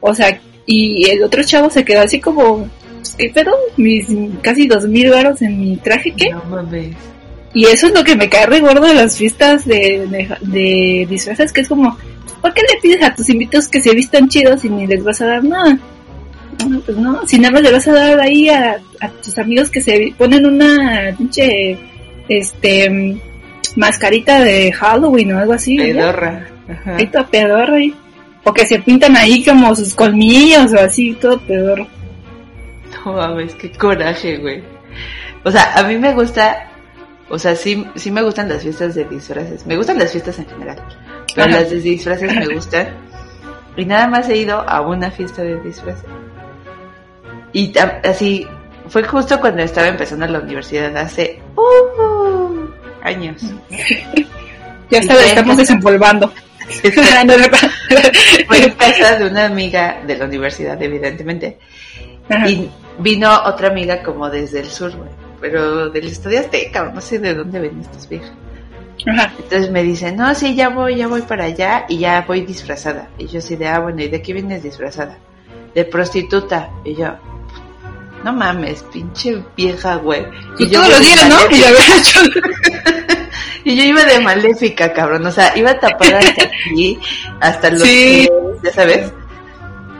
o 0.00 0.14
sea, 0.14 0.40
y 0.70 1.08
el 1.08 1.22
otro 1.22 1.42
chavo 1.42 1.70
se 1.70 1.82
quedó 1.82 2.02
así 2.02 2.20
como, 2.20 2.68
¿qué 3.16 3.30
pedo? 3.30 3.52
Mis 3.78 4.06
casi 4.42 4.66
dos 4.66 4.86
mil 4.86 5.08
varos 5.08 5.40
en 5.40 5.58
mi 5.58 5.78
traje, 5.78 6.12
¿qué? 6.12 6.28
No 6.28 6.44
mames. 6.44 6.94
Y 7.54 7.64
eso 7.64 7.86
es 7.86 7.94
lo 7.94 8.04
que 8.04 8.14
me 8.14 8.28
cae 8.28 8.44
re 8.44 8.60
gordo 8.60 8.86
de 8.86 8.92
las 8.92 9.16
fiestas 9.16 9.64
de, 9.64 10.28
de, 10.42 11.06
disfraces, 11.08 11.54
que 11.54 11.62
es 11.62 11.68
como, 11.68 11.96
¿por 12.42 12.52
qué 12.52 12.60
le 12.60 12.80
pides 12.82 13.02
a 13.02 13.14
tus 13.14 13.30
invitados 13.30 13.66
que 13.68 13.80
se 13.80 13.94
vistan 13.94 14.28
chidos 14.28 14.62
y 14.66 14.68
ni 14.68 14.86
les 14.86 15.02
vas 15.02 15.22
a 15.22 15.26
dar 15.26 15.42
nada? 15.42 15.78
No, 16.68 16.80
pues 16.80 16.98
no, 16.98 17.26
si 17.26 17.38
nada 17.38 17.52
más 17.52 17.62
le 17.62 17.72
vas 17.72 17.88
a 17.88 17.92
dar 17.94 18.20
ahí 18.20 18.50
a, 18.50 18.78
tus 19.24 19.38
amigos 19.38 19.70
que 19.70 19.80
se 19.80 20.12
ponen 20.18 20.44
una 20.44 21.14
pinche, 21.16 21.78
este, 22.28 23.18
mascarita 23.74 24.44
de 24.44 24.70
Halloween 24.70 25.32
o 25.32 25.38
algo 25.38 25.54
así. 25.54 25.78
Pedorra. 25.78 26.46
Ajá. 26.68 26.96
Ahí 26.96 27.06
todo 27.06 27.26
pedorra 27.30 27.76
ahí. 27.76 27.94
O 28.48 28.52
que 28.52 28.66
se 28.66 28.78
pintan 28.78 29.16
ahí 29.16 29.44
como 29.44 29.74
sus 29.76 29.94
colmillos 29.94 30.72
o 30.72 30.80
así, 30.80 31.12
todo 31.14 31.38
pedorro. 31.38 31.86
No 33.04 33.12
mames, 33.12 33.54
qué 33.54 33.70
coraje, 33.72 34.38
güey. 34.38 34.62
O 35.44 35.50
sea, 35.50 35.74
a 35.74 35.82
mí 35.84 35.96
me 35.96 36.14
gusta 36.14 36.68
o 37.30 37.38
sea, 37.38 37.54
sí, 37.54 37.86
sí 37.94 38.10
me 38.10 38.22
gustan 38.22 38.48
las 38.48 38.62
fiestas 38.62 38.94
de 38.94 39.04
disfraces. 39.04 39.66
Me 39.66 39.76
gustan 39.76 39.98
las 39.98 40.12
fiestas 40.12 40.38
en 40.38 40.46
general. 40.46 40.82
Pero 41.34 41.48
las 41.48 41.70
de 41.70 41.80
disfraces 41.80 42.34
me 42.34 42.54
gustan. 42.54 42.88
Y 43.76 43.84
nada 43.84 44.08
más 44.08 44.28
he 44.28 44.36
ido 44.38 44.60
a 44.66 44.80
una 44.80 45.10
fiesta 45.10 45.42
de 45.42 45.60
disfraces. 45.60 46.08
Y 47.52 47.72
así, 48.04 48.46
fue 48.88 49.04
justo 49.04 49.38
cuando 49.40 49.62
estaba 49.62 49.88
empezando 49.88 50.26
la 50.26 50.40
universidad 50.40 50.96
hace 50.96 51.40
uh, 51.54 52.66
años. 53.02 53.42
ya 54.90 54.98
está, 54.98 55.14
estamos 55.22 55.58
desempolvando. 55.58 56.32
fue 58.46 58.62
en 58.64 58.70
casa 58.72 59.16
de 59.16 59.26
una 59.26 59.46
amiga 59.46 60.02
de 60.06 60.16
la 60.16 60.24
universidad, 60.24 60.80
evidentemente. 60.82 61.58
Y 62.46 62.68
vino 62.98 63.32
otra 63.44 63.68
amiga 63.68 64.02
como 64.02 64.28
desde 64.28 64.60
el 64.60 64.68
sur, 64.68 64.94
güey 64.94 65.08
pero 65.40 65.90
del 65.90 66.06
Estadio 66.06 66.40
Azteca, 66.40 66.90
no 66.92 67.00
sé 67.00 67.18
de 67.18 67.34
dónde 67.34 67.60
ven 67.60 67.80
estas 67.80 68.08
viejas. 68.08 68.32
Entonces 69.06 69.70
me 69.70 69.82
dicen, 69.82 70.16
no, 70.16 70.34
sí, 70.34 70.54
ya 70.54 70.68
voy, 70.68 70.96
ya 70.96 71.06
voy 71.06 71.22
para 71.22 71.44
allá 71.44 71.86
y 71.88 71.98
ya 71.98 72.24
voy 72.26 72.42
disfrazada. 72.42 73.08
Y 73.16 73.26
yo 73.26 73.38
así 73.38 73.56
de, 73.56 73.68
ah, 73.68 73.78
bueno, 73.78 74.02
¿y 74.02 74.08
de 74.08 74.20
qué 74.20 74.32
vienes 74.32 74.62
disfrazada? 74.62 75.18
De 75.74 75.84
prostituta. 75.84 76.70
Y 76.84 76.96
yo, 76.96 77.14
no 78.24 78.32
mames, 78.32 78.82
pinche 78.92 79.42
vieja, 79.56 79.96
güey. 79.96 80.26
Y, 80.58 80.68
yo 80.68 80.80
todos 80.80 80.90
los 80.90 81.00
días, 81.00 81.28
¿no? 81.28 81.36
Y, 81.56 81.62
yo 83.76 83.84
iba 83.84 84.04
de 84.04 84.20
maléfica, 84.20 84.92
cabrón. 84.92 85.26
O 85.26 85.32
sea, 85.32 85.56
iba 85.56 85.78
tapada 85.78 86.18
hasta 86.18 86.42
aquí, 86.70 86.98
hasta 87.40 87.70
los 87.70 87.82
sí. 87.82 88.28
ya 88.62 88.72
sabes. 88.72 89.12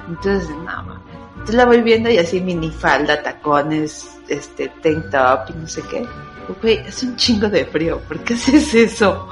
Entonces, 0.09 0.49
no 0.51 0.57
mames. 0.65 0.99
Entonces 1.33 1.55
la 1.55 1.65
voy 1.65 1.81
viendo 1.81 2.11
y 2.11 2.19
así 2.19 2.41
minifalda, 2.41 3.23
tacones, 3.23 4.19
este, 4.29 4.69
tank 4.83 5.11
top 5.11 5.51
y 5.51 5.61
no 5.61 5.67
sé 5.67 5.83
qué. 5.91 6.05
Güey, 6.61 6.81
es 6.87 7.03
un 7.03 7.17
chingo 7.17 7.49
de 7.49 7.65
frío, 7.67 8.01
¿por 8.01 8.19
qué 8.21 8.35
haces 8.35 8.75
eso? 8.75 9.29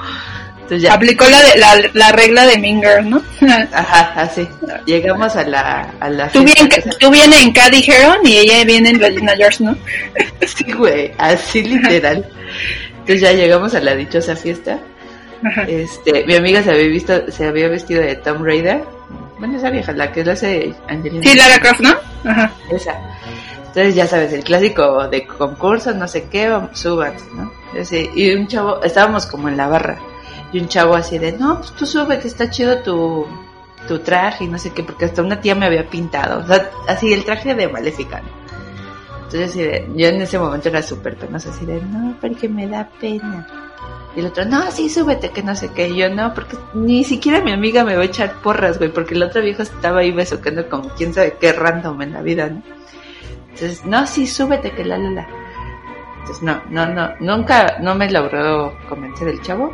Entonces 0.54 0.82
ya. 0.82 0.94
Aplicó 0.94 1.26
la, 1.28 1.38
la, 1.56 1.90
la 1.92 2.12
regla 2.12 2.46
de 2.46 2.58
Minger, 2.58 3.04
¿no? 3.04 3.22
Ajá, 3.72 4.20
así. 4.20 4.48
Llegamos 4.84 5.36
a 5.36 5.44
la, 5.44 5.94
a 6.00 6.10
la 6.10 6.28
tú, 6.28 6.42
vienes 6.42 6.98
tú 6.98 7.10
vienes 7.10 7.42
en 7.42 7.52
Caddy 7.52 7.84
Heron 7.86 8.26
y 8.26 8.38
ella 8.38 8.64
viene 8.64 8.90
en 8.90 9.00
Regina 9.00 9.34
George, 9.36 9.64
¿no? 9.64 9.76
sí, 10.46 10.72
güey, 10.72 11.12
así 11.18 11.62
literal. 11.62 12.26
Entonces 13.06 13.20
ya 13.20 13.32
llegamos 13.32 13.72
a 13.76 13.80
la 13.80 13.94
dichosa 13.94 14.34
fiesta. 14.34 14.80
Este, 15.68 16.26
mi 16.26 16.34
amiga 16.34 16.60
se 16.60 16.70
había 16.70 16.88
visto, 16.88 17.30
se 17.30 17.46
había 17.46 17.68
vestido 17.68 18.02
de 18.02 18.16
Tom 18.16 18.42
Raider. 18.42 18.82
Bueno, 19.38 19.56
esa 19.58 19.70
vieja, 19.70 19.92
la 19.92 20.10
que 20.10 20.24
lo 20.24 20.32
hace 20.32 20.74
Angelina. 20.88 21.22
Sí, 21.22 21.36
Lara 21.36 21.60
Croft, 21.60 21.80
¿no? 21.82 21.94
Ajá. 22.28 22.52
Esa. 22.68 22.94
Entonces 23.68 23.94
ya 23.94 24.08
sabes, 24.08 24.32
el 24.32 24.42
clásico 24.42 25.06
de 25.06 25.24
concurso, 25.24 25.94
no 25.94 26.08
sé 26.08 26.24
qué, 26.30 26.52
suban, 26.72 27.12
¿no? 27.34 27.52
y 28.14 28.34
un 28.34 28.48
chavo, 28.48 28.82
estábamos 28.82 29.26
como 29.26 29.50
en 29.50 29.56
la 29.58 29.68
barra, 29.68 29.98
y 30.50 30.58
un 30.58 30.66
chavo 30.66 30.94
así 30.94 31.18
de, 31.18 31.32
no, 31.32 31.58
pues 31.58 31.72
tú 31.72 31.84
sube, 31.84 32.18
que 32.18 32.26
está 32.26 32.48
chido 32.48 32.78
tu, 32.78 33.26
tu 33.86 33.98
traje 33.98 34.44
y 34.44 34.46
no 34.48 34.58
sé 34.58 34.70
qué, 34.70 34.82
porque 34.82 35.04
hasta 35.04 35.20
una 35.20 35.42
tía 35.42 35.54
me 35.54 35.66
había 35.66 35.86
pintado, 35.90 36.42
o 36.42 36.46
sea, 36.46 36.70
así 36.88 37.12
el 37.12 37.26
traje 37.26 37.54
de 37.54 37.68
Maléfica, 37.68 38.22
Entonces 39.26 39.54
de, 39.54 39.88
yo 39.96 40.06
en 40.08 40.20
ese 40.20 40.38
momento 40.38 40.68
era 40.68 40.82
súper 40.82 41.16
penosa, 41.16 41.50
así 41.50 41.66
de, 41.66 41.80
no, 41.82 42.16
porque 42.20 42.48
me 42.48 42.68
da 42.68 42.88
pena. 43.00 43.46
Y 44.14 44.20
el 44.20 44.26
otro, 44.26 44.44
no, 44.44 44.70
sí, 44.70 44.88
súbete, 44.88 45.30
que 45.30 45.42
no 45.42 45.54
sé 45.54 45.70
qué. 45.74 45.88
Y 45.88 45.96
yo, 45.96 46.08
no, 46.08 46.32
porque 46.32 46.56
ni 46.74 47.04
siquiera 47.04 47.42
mi 47.42 47.52
amiga 47.52 47.84
me 47.84 47.96
va 47.96 48.02
a 48.02 48.06
echar 48.06 48.40
porras, 48.40 48.78
güey, 48.78 48.90
porque 48.90 49.14
el 49.14 49.22
otro 49.22 49.42
viejo 49.42 49.62
estaba 49.62 50.00
ahí 50.00 50.12
besuqueando 50.12 50.68
como 50.68 50.88
quién 50.90 51.12
sabe 51.12 51.36
qué 51.40 51.52
random 51.52 52.00
en 52.02 52.12
la 52.12 52.22
vida, 52.22 52.48
¿no? 52.48 52.62
Entonces, 53.50 53.84
no, 53.84 54.06
sí, 54.06 54.26
súbete, 54.26 54.70
que 54.70 54.84
la, 54.84 54.96
la, 54.96 55.10
la. 55.10 55.28
Entonces, 56.20 56.42
no, 56.42 56.62
no, 56.70 56.86
no, 56.86 57.10
nunca, 57.20 57.78
no 57.80 57.94
me 57.94 58.10
logró 58.10 58.76
convencer 58.88 59.28
el 59.28 59.42
chavo 59.42 59.72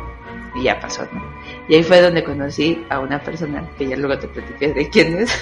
y 0.55 0.63
ya 0.63 0.79
pasó, 0.79 1.07
¿no? 1.11 1.21
Y 1.67 1.75
ahí 1.75 1.83
fue 1.83 2.01
donde 2.01 2.23
conocí 2.23 2.83
a 2.89 2.99
una 2.99 3.19
persona 3.19 3.67
que 3.77 3.87
ya 3.87 3.95
luego 3.95 4.17
te 4.19 4.27
platiqué 4.27 4.73
de 4.73 4.89
quién 4.89 5.17
es. 5.17 5.39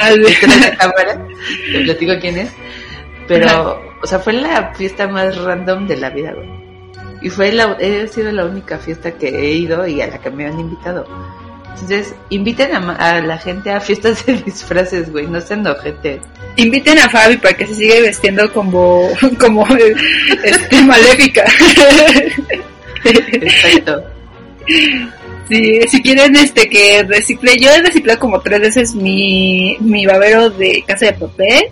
Ah, 0.00 0.10
la 0.10 0.76
cámara, 0.78 1.26
te 1.72 1.80
platico 1.84 2.12
quién 2.20 2.38
es. 2.38 2.52
Pero, 3.30 3.80
o 4.02 4.06
sea, 4.08 4.18
fue 4.18 4.32
la 4.32 4.74
fiesta 4.74 5.06
más 5.06 5.36
random 5.36 5.86
de 5.86 5.96
la 5.96 6.10
vida, 6.10 6.32
güey. 6.32 6.48
Y 7.22 7.30
fue 7.30 7.52
la, 7.52 7.76
ha 7.78 8.06
sido 8.08 8.32
la 8.32 8.44
única 8.44 8.76
fiesta 8.76 9.12
que 9.12 9.28
he 9.28 9.52
ido 9.52 9.86
y 9.86 10.00
a 10.00 10.08
la 10.08 10.18
que 10.18 10.30
me 10.30 10.46
han 10.46 10.58
invitado. 10.58 11.06
Entonces, 11.74 12.12
inviten 12.30 12.74
a, 12.74 13.20
la 13.20 13.38
gente 13.38 13.70
a 13.70 13.80
fiestas 13.80 14.26
de 14.26 14.34
disfraces, 14.42 15.12
güey, 15.12 15.28
no 15.28 15.40
sean 15.40 15.64
ojete. 15.64 16.20
Inviten 16.56 16.98
a 16.98 17.08
Fabi 17.08 17.36
para 17.36 17.56
que 17.56 17.68
se 17.68 17.76
siga 17.76 18.00
vestiendo 18.00 18.52
como, 18.52 19.08
como 19.38 19.64
este, 20.42 20.82
maléfica. 20.82 21.44
Exacto. 23.04 24.02
Sí, 25.48 25.80
si 25.88 26.02
quieren 26.02 26.34
este 26.34 26.68
que 26.68 27.04
recicle, 27.04 27.56
yo 27.58 27.70
he 27.70 27.80
reciclado 27.80 28.18
como 28.18 28.40
tres 28.40 28.60
veces 28.60 28.94
mi, 28.96 29.76
mi 29.78 30.04
babero 30.04 30.50
de 30.50 30.82
casa 30.84 31.06
de 31.06 31.12
papel. 31.12 31.62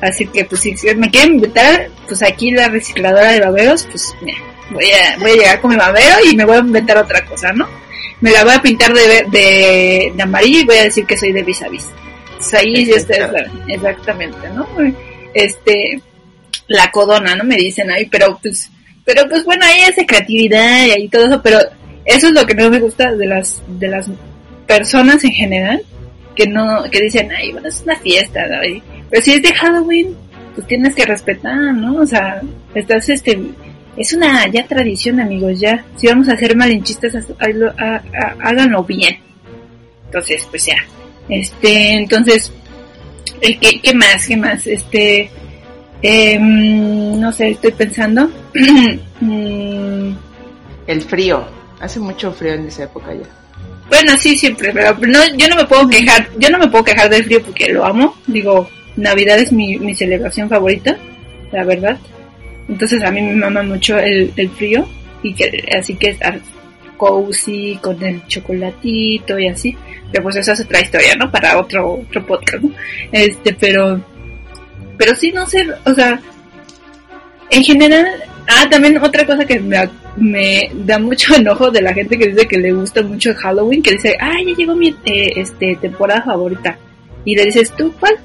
Así 0.00 0.26
que 0.26 0.44
pues 0.44 0.60
si 0.60 0.74
me 0.96 1.10
quieren 1.10 1.34
invitar, 1.34 1.88
pues 2.06 2.22
aquí 2.22 2.50
la 2.50 2.68
recicladora 2.68 3.32
de 3.32 3.40
baberos, 3.40 3.86
pues 3.90 4.14
mira, 4.20 4.38
voy 4.70 4.84
a, 4.84 5.18
voy 5.18 5.30
a 5.32 5.34
llegar 5.34 5.60
con 5.60 5.70
mi 5.70 5.76
babero 5.76 6.16
y 6.30 6.36
me 6.36 6.44
voy 6.44 6.56
a 6.56 6.60
inventar 6.60 6.98
otra 6.98 7.24
cosa, 7.24 7.52
¿no? 7.52 7.68
Me 8.20 8.30
la 8.30 8.44
voy 8.44 8.54
a 8.54 8.62
pintar 8.62 8.92
de, 8.92 9.24
de, 9.30 10.12
de 10.14 10.22
amarillo 10.22 10.60
y 10.60 10.64
voy 10.66 10.76
a 10.76 10.84
decir 10.84 11.04
que 11.04 11.16
soy 11.16 11.32
de 11.32 11.42
vis 11.42 11.62
a 11.62 11.68
vis. 11.68 11.86
ahí 12.52 12.84
ya 12.86 12.96
está, 12.96 13.16
exactamente, 13.66 14.48
¿no? 14.54 14.68
Este, 15.34 16.00
la 16.68 16.90
codona, 16.90 17.34
¿no? 17.34 17.44
Me 17.44 17.56
dicen 17.56 17.90
ahí, 17.90 18.06
pero 18.06 18.38
pues, 18.40 18.70
pero 19.04 19.28
pues 19.28 19.44
bueno, 19.44 19.64
ahí 19.66 19.82
hace 19.82 20.06
creatividad 20.06 20.86
y 20.86 20.90
ahí 20.90 21.08
todo 21.08 21.26
eso, 21.26 21.42
pero 21.42 21.58
eso 22.04 22.28
es 22.28 22.32
lo 22.32 22.46
que 22.46 22.54
no 22.54 22.70
me 22.70 22.80
gusta 22.80 23.14
de 23.14 23.26
las, 23.26 23.62
de 23.66 23.88
las 23.88 24.06
personas 24.66 25.24
en 25.24 25.32
general, 25.32 25.82
que 26.36 26.46
no, 26.46 26.84
que 26.90 27.00
dicen, 27.00 27.30
ay, 27.32 27.52
bueno, 27.52 27.68
es 27.68 27.82
una 27.82 27.96
fiesta, 27.96 28.46
¿no? 28.46 28.60
Pero 29.10 29.22
si 29.22 29.32
es 29.32 29.42
de 29.42 29.54
Halloween, 29.54 30.16
pues 30.54 30.66
tienes 30.66 30.94
que 30.94 31.04
respetar, 31.04 31.74
¿no? 31.74 31.96
O 31.96 32.06
sea, 32.06 32.40
estás 32.74 33.08
este 33.08 33.38
es 33.98 34.12
una 34.12 34.46
ya 34.48 34.64
tradición, 34.66 35.18
amigos, 35.18 35.58
ya. 35.58 35.84
Si 35.96 36.06
vamos 36.06 36.28
a 36.28 36.34
hacer 36.34 36.56
malinchistas, 36.56 37.14
háganlo 38.40 38.84
bien. 38.84 39.18
Entonces, 40.06 40.46
pues 40.50 40.66
ya. 40.66 40.76
Este, 41.28 41.94
entonces, 41.94 42.52
¿qué, 43.40 43.80
qué 43.82 43.94
más? 43.94 44.26
¿Qué 44.26 44.36
más? 44.36 44.66
Este, 44.68 45.28
em, 46.00 47.18
no 47.20 47.32
sé, 47.32 47.50
estoy 47.50 47.72
pensando. 47.72 48.30
Mm. 49.20 50.12
El 50.86 51.02
frío. 51.02 51.44
Hace 51.80 51.98
mucho 51.98 52.30
frío 52.30 52.52
en 52.52 52.68
esa 52.68 52.84
época 52.84 53.12
ya. 53.12 53.28
Bueno, 53.88 54.16
sí, 54.16 54.38
siempre, 54.38 54.72
pero 54.72 54.96
no, 55.08 55.18
yo 55.36 55.48
no 55.48 55.56
me 55.56 55.64
puedo 55.64 55.88
quejar, 55.88 56.28
yo 56.38 56.48
no 56.50 56.58
me 56.58 56.68
puedo 56.68 56.84
quejar 56.84 57.10
del 57.10 57.24
frío 57.24 57.42
porque 57.42 57.72
lo 57.72 57.84
amo. 57.84 58.14
Digo, 58.28 58.70
Navidad 58.98 59.38
es 59.38 59.52
mi, 59.52 59.94
celebración 59.94 60.48
favorita, 60.48 60.98
la 61.52 61.64
verdad. 61.64 61.98
Entonces 62.68 63.02
a 63.02 63.10
mí 63.10 63.22
me 63.22 63.34
mama 63.34 63.62
mucho 63.62 63.96
el, 63.98 64.50
frío 64.56 64.86
y 65.22 65.34
que 65.34 65.64
así 65.78 65.94
que 65.94 66.10
estar 66.10 66.38
cozy 66.96 67.78
con 67.80 68.02
el 68.02 68.26
chocolatito 68.26 69.38
y 69.38 69.46
así. 69.46 69.76
Pero 70.10 70.24
pues 70.24 70.36
eso 70.36 70.52
es 70.52 70.60
otra 70.60 70.80
historia, 70.80 71.14
¿no? 71.14 71.30
Para 71.30 71.58
otro 71.58 71.92
otro 71.92 72.26
podcast. 72.26 72.64
Este, 73.12 73.54
pero 73.54 74.02
pero 74.96 75.14
sí 75.14 75.30
no 75.30 75.46
sé, 75.46 75.64
o 75.86 75.94
sea, 75.94 76.20
en 77.50 77.62
general, 77.62 78.04
ah, 78.48 78.66
también 78.68 78.98
otra 78.98 79.24
cosa 79.24 79.44
que 79.44 79.60
me, 79.60 79.88
me 80.16 80.70
da 80.74 80.98
mucho 80.98 81.34
enojo 81.36 81.70
de 81.70 81.82
la 81.82 81.94
gente 81.94 82.18
que 82.18 82.26
dice 82.26 82.48
que 82.48 82.58
le 82.58 82.72
gusta 82.72 83.00
mucho 83.02 83.32
Halloween, 83.34 83.80
que 83.80 83.92
dice, 83.92 84.16
ah, 84.20 84.32
ya 84.44 84.54
llegó 84.56 84.74
mi 84.74 84.88
eh, 85.04 85.32
este 85.36 85.76
temporada 85.80 86.22
favorita. 86.22 86.76
Y 87.24 87.36
le 87.36 87.44
dices, 87.44 87.72
¿tú 87.76 87.94
cuál? 88.00 88.16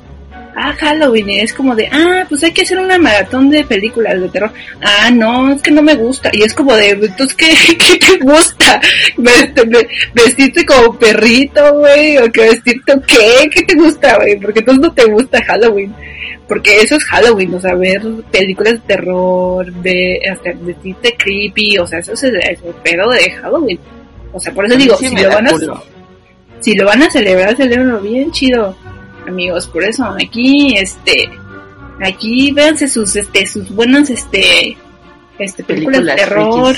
Ah, 0.55 0.73
Halloween, 0.73 1.29
y 1.29 1.39
es 1.39 1.53
como 1.53 1.75
de, 1.75 1.87
ah, 1.91 2.25
pues 2.27 2.43
hay 2.43 2.51
que 2.51 2.61
hacer 2.61 2.79
una 2.79 2.97
maratón 2.97 3.49
de 3.49 3.63
películas 3.63 4.19
de 4.19 4.29
terror. 4.29 4.51
Ah, 4.81 5.09
no, 5.11 5.51
es 5.51 5.61
que 5.61 5.71
no 5.71 5.81
me 5.81 5.95
gusta. 5.95 6.29
Y 6.33 6.43
es 6.43 6.53
como 6.53 6.75
de, 6.75 6.91
entonces, 6.91 7.33
¿qué, 7.35 7.47
qué 7.77 7.97
te 7.97 8.23
gusta? 8.23 8.81
¿Vestirte 10.13 10.65
como 10.65 10.97
perrito, 10.97 11.79
güey? 11.79 12.17
¿O 12.17 12.31
que 12.31 12.41
vestirte 12.41 12.93
qué? 13.07 13.49
¿Qué 13.49 13.63
te 13.63 13.75
gusta, 13.75 14.15
güey? 14.17 14.39
Porque 14.39 14.59
entonces 14.59 14.81
no 14.81 14.93
te 14.93 15.05
gusta 15.05 15.43
Halloween. 15.43 15.93
Porque 16.47 16.81
eso 16.81 16.95
es 16.97 17.03
Halloween, 17.05 17.53
o 17.53 17.59
sea, 17.59 17.73
ver 17.73 18.01
películas 18.31 18.73
de 18.73 18.79
terror, 18.79 19.71
de, 19.73 20.19
hasta 20.29 20.51
vestirte 20.53 21.15
creepy, 21.17 21.77
o 21.77 21.87
sea, 21.87 21.99
eso 21.99 22.13
es 22.13 22.23
el, 22.23 22.33
pedo 22.83 23.09
de 23.11 23.31
Halloween. 23.31 23.79
O 24.33 24.39
sea, 24.39 24.53
por 24.53 24.65
eso 24.65 24.75
digo, 24.75 24.97
si 24.97 25.09
lo, 25.15 25.29
van 25.29 25.47
a, 25.47 25.51
si 26.59 26.75
lo 26.75 26.85
van 26.85 27.03
a 27.03 27.09
celebrar, 27.09 27.55
celebrenlo 27.55 28.01
bien 28.01 28.31
chido 28.31 28.75
amigos, 29.27 29.67
por 29.67 29.83
eso 29.83 30.05
aquí, 30.05 30.75
este, 30.77 31.29
aquí 32.01 32.51
véanse 32.51 32.88
sus, 32.88 33.15
este, 33.15 33.45
sus 33.47 33.69
buenas, 33.69 34.09
este, 34.09 34.77
este, 35.39 35.63
películas, 35.63 36.03
de 36.03 36.15
terror. 36.15 36.75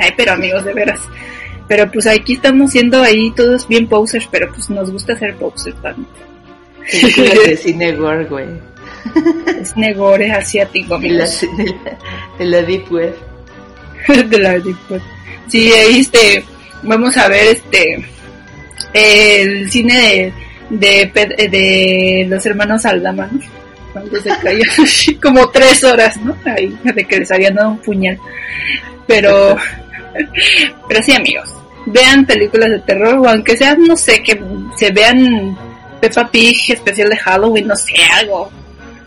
Ay, 0.00 0.10
pero 0.16 0.32
amigos, 0.32 0.64
de 0.64 0.74
veras. 0.74 1.00
Pero 1.66 1.90
pues 1.90 2.06
aquí 2.06 2.34
estamos 2.34 2.72
siendo 2.72 3.02
ahí 3.02 3.30
todos 3.30 3.66
bien 3.66 3.86
posers, 3.86 4.28
pero 4.30 4.50
pues 4.50 4.68
nos 4.68 4.90
gusta 4.90 5.14
hacer 5.14 5.34
posers 5.36 5.80
también. 5.80 6.08
Películas 6.90 7.44
de 7.46 7.56
cine 7.62 7.92
gore, 7.92 8.24
güey. 8.26 8.46
Cine 9.64 9.94
gore 9.94 10.30
asiático, 10.30 10.96
amigos. 10.96 11.40
De 11.40 11.64
la, 11.64 11.98
de 12.38 12.44
la 12.44 12.62
Deep 12.62 12.92
Web. 12.92 13.14
de 14.28 14.38
la 14.38 14.58
Deep 14.58 14.76
Web. 14.90 15.02
Sí, 15.48 15.72
ahí 15.72 16.00
este, 16.00 16.44
vamos 16.82 17.16
a 17.16 17.28
ver 17.28 17.56
este, 17.56 18.04
el 18.92 19.70
cine 19.70 19.94
de 19.98 20.43
de, 20.70 21.10
de 21.50 22.26
los 22.28 22.44
hermanos 22.46 22.84
Aldama, 22.84 23.28
cuando 23.92 24.20
se 24.20 25.20
como 25.22 25.48
tres 25.50 25.84
horas, 25.84 26.16
¿no? 26.18 26.36
Ahí, 26.44 26.76
de 26.82 27.04
que 27.04 27.18
les 27.18 27.30
habían 27.30 27.54
dado 27.54 27.70
un 27.70 27.78
puñal. 27.78 28.18
Pero, 29.06 29.56
pero 30.88 31.02
sí, 31.02 31.12
amigos, 31.12 31.54
vean 31.86 32.26
películas 32.26 32.70
de 32.70 32.80
terror, 32.80 33.18
o 33.18 33.28
aunque 33.28 33.56
sea, 33.56 33.76
no 33.76 33.96
sé, 33.96 34.22
que 34.22 34.40
se 34.76 34.90
vean 34.90 35.56
Peppa 36.00 36.28
Pig, 36.30 36.56
especial 36.68 37.08
de 37.08 37.16
Halloween, 37.16 37.68
no 37.68 37.76
sé, 37.76 37.94
algo. 38.12 38.50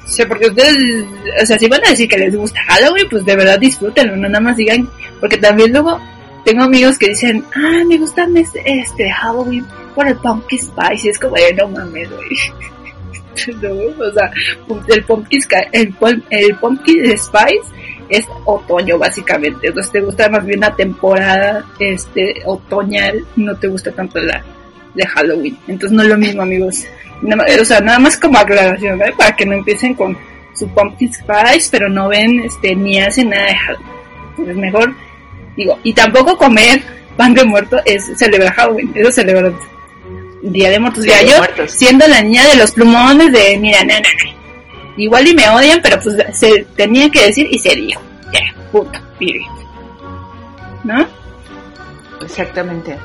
O 0.05 0.09
sea, 0.09 0.25
porque 0.25 0.47
ustedes, 0.47 1.05
o 1.41 1.45
sea, 1.45 1.59
si 1.59 1.67
van 1.67 1.85
a 1.85 1.89
decir 1.89 2.07
que 2.07 2.17
les 2.17 2.33
gusta 2.33 2.61
Halloween, 2.63 3.07
pues 3.09 3.25
de 3.25 3.35
verdad 3.35 3.59
disfrútenlo, 3.59 4.15
no 4.15 4.29
nada 4.29 4.39
más 4.39 4.55
digan, 4.55 4.89
porque 5.19 5.37
también 5.37 5.73
luego 5.73 5.99
tengo 6.45 6.63
amigos 6.63 6.97
que 6.97 7.09
dicen, 7.09 7.43
ah, 7.53 7.83
me 7.85 7.97
gusta 7.97 8.25
este 8.63 9.11
Halloween 9.11 9.65
por 9.97 10.07
el 10.07 10.15
pumpkin 10.17 10.59
spice, 10.59 11.07
y 11.07 11.09
es 11.09 11.17
como, 11.17 11.35
no 11.57 11.67
mames, 11.69 12.07
güey. 12.11 12.29
no, 13.61 14.05
o 14.05 14.11
sea, 14.13 14.31
el 14.89 15.03
pumpkin, 15.05 15.41
el, 15.71 15.95
el 16.29 16.55
pumpkin 16.57 17.17
spice 17.17 17.67
es 18.09 18.23
otoño 18.45 18.99
básicamente, 18.99 19.67
entonces 19.67 19.91
te 19.91 20.01
gusta 20.01 20.29
más 20.29 20.45
bien 20.45 20.59
la 20.59 20.75
temporada 20.75 21.65
este 21.79 22.43
otoñal, 22.45 23.25
no 23.37 23.55
te 23.55 23.67
gusta 23.67 23.91
tanto 23.91 24.19
la, 24.19 24.43
de 24.93 25.07
Halloween. 25.07 25.57
Entonces 25.67 25.95
no 25.95 26.03
es 26.03 26.09
lo 26.09 26.17
mismo, 26.19 26.43
amigos. 26.43 26.85
o 27.59 27.65
sea, 27.65 27.79
nada 27.79 27.97
más 27.97 28.17
como 28.17 28.37
aclaración, 28.37 29.01
¿eh? 29.01 29.13
Para 29.17 29.35
que 29.35 29.47
no 29.47 29.53
empiecen 29.53 29.95
con 29.95 30.15
su 30.53 30.67
pumpkin 30.69 31.11
spice, 31.11 31.69
pero 31.71 31.89
no 31.89 32.07
ven, 32.09 32.41
este, 32.41 32.75
ni 32.75 32.99
hacen 32.99 33.29
nada 33.29 33.47
de 33.47 33.55
Halloween. 33.55 34.49
Es 34.51 34.57
mejor, 34.57 34.93
digo, 35.55 35.79
y 35.81 35.91
tampoco 35.91 36.37
comer 36.37 36.81
pan 37.17 37.33
de 37.33 37.43
muerto 37.43 37.79
es 37.83 38.05
celebrar 38.15 38.53
Halloween, 38.53 38.91
eso 38.93 39.11
celebra 39.11 39.51
Día 40.51 40.69
de 40.69 40.79
Muertos. 40.79 41.05
Ya 41.05 41.21
yo, 41.21 41.35
siendo 41.67 42.07
la 42.07 42.21
niña 42.21 42.47
de 42.47 42.55
los 42.55 42.71
plumones 42.71 43.31
de, 43.31 43.57
mira, 43.57 43.83
no, 43.83 43.93
Igual 44.97 45.27
y 45.27 45.35
me 45.35 45.47
odian, 45.49 45.79
pero 45.81 45.99
pues 45.99 46.15
se 46.33 46.65
tenía 46.75 47.09
que 47.09 47.27
decir 47.27 47.47
y 47.51 47.59
se 47.59 47.75
dijo. 47.75 48.01
Ya, 48.33 48.53
punto, 48.71 48.99
¿No? 50.83 51.07
Exactamente. 52.23 52.97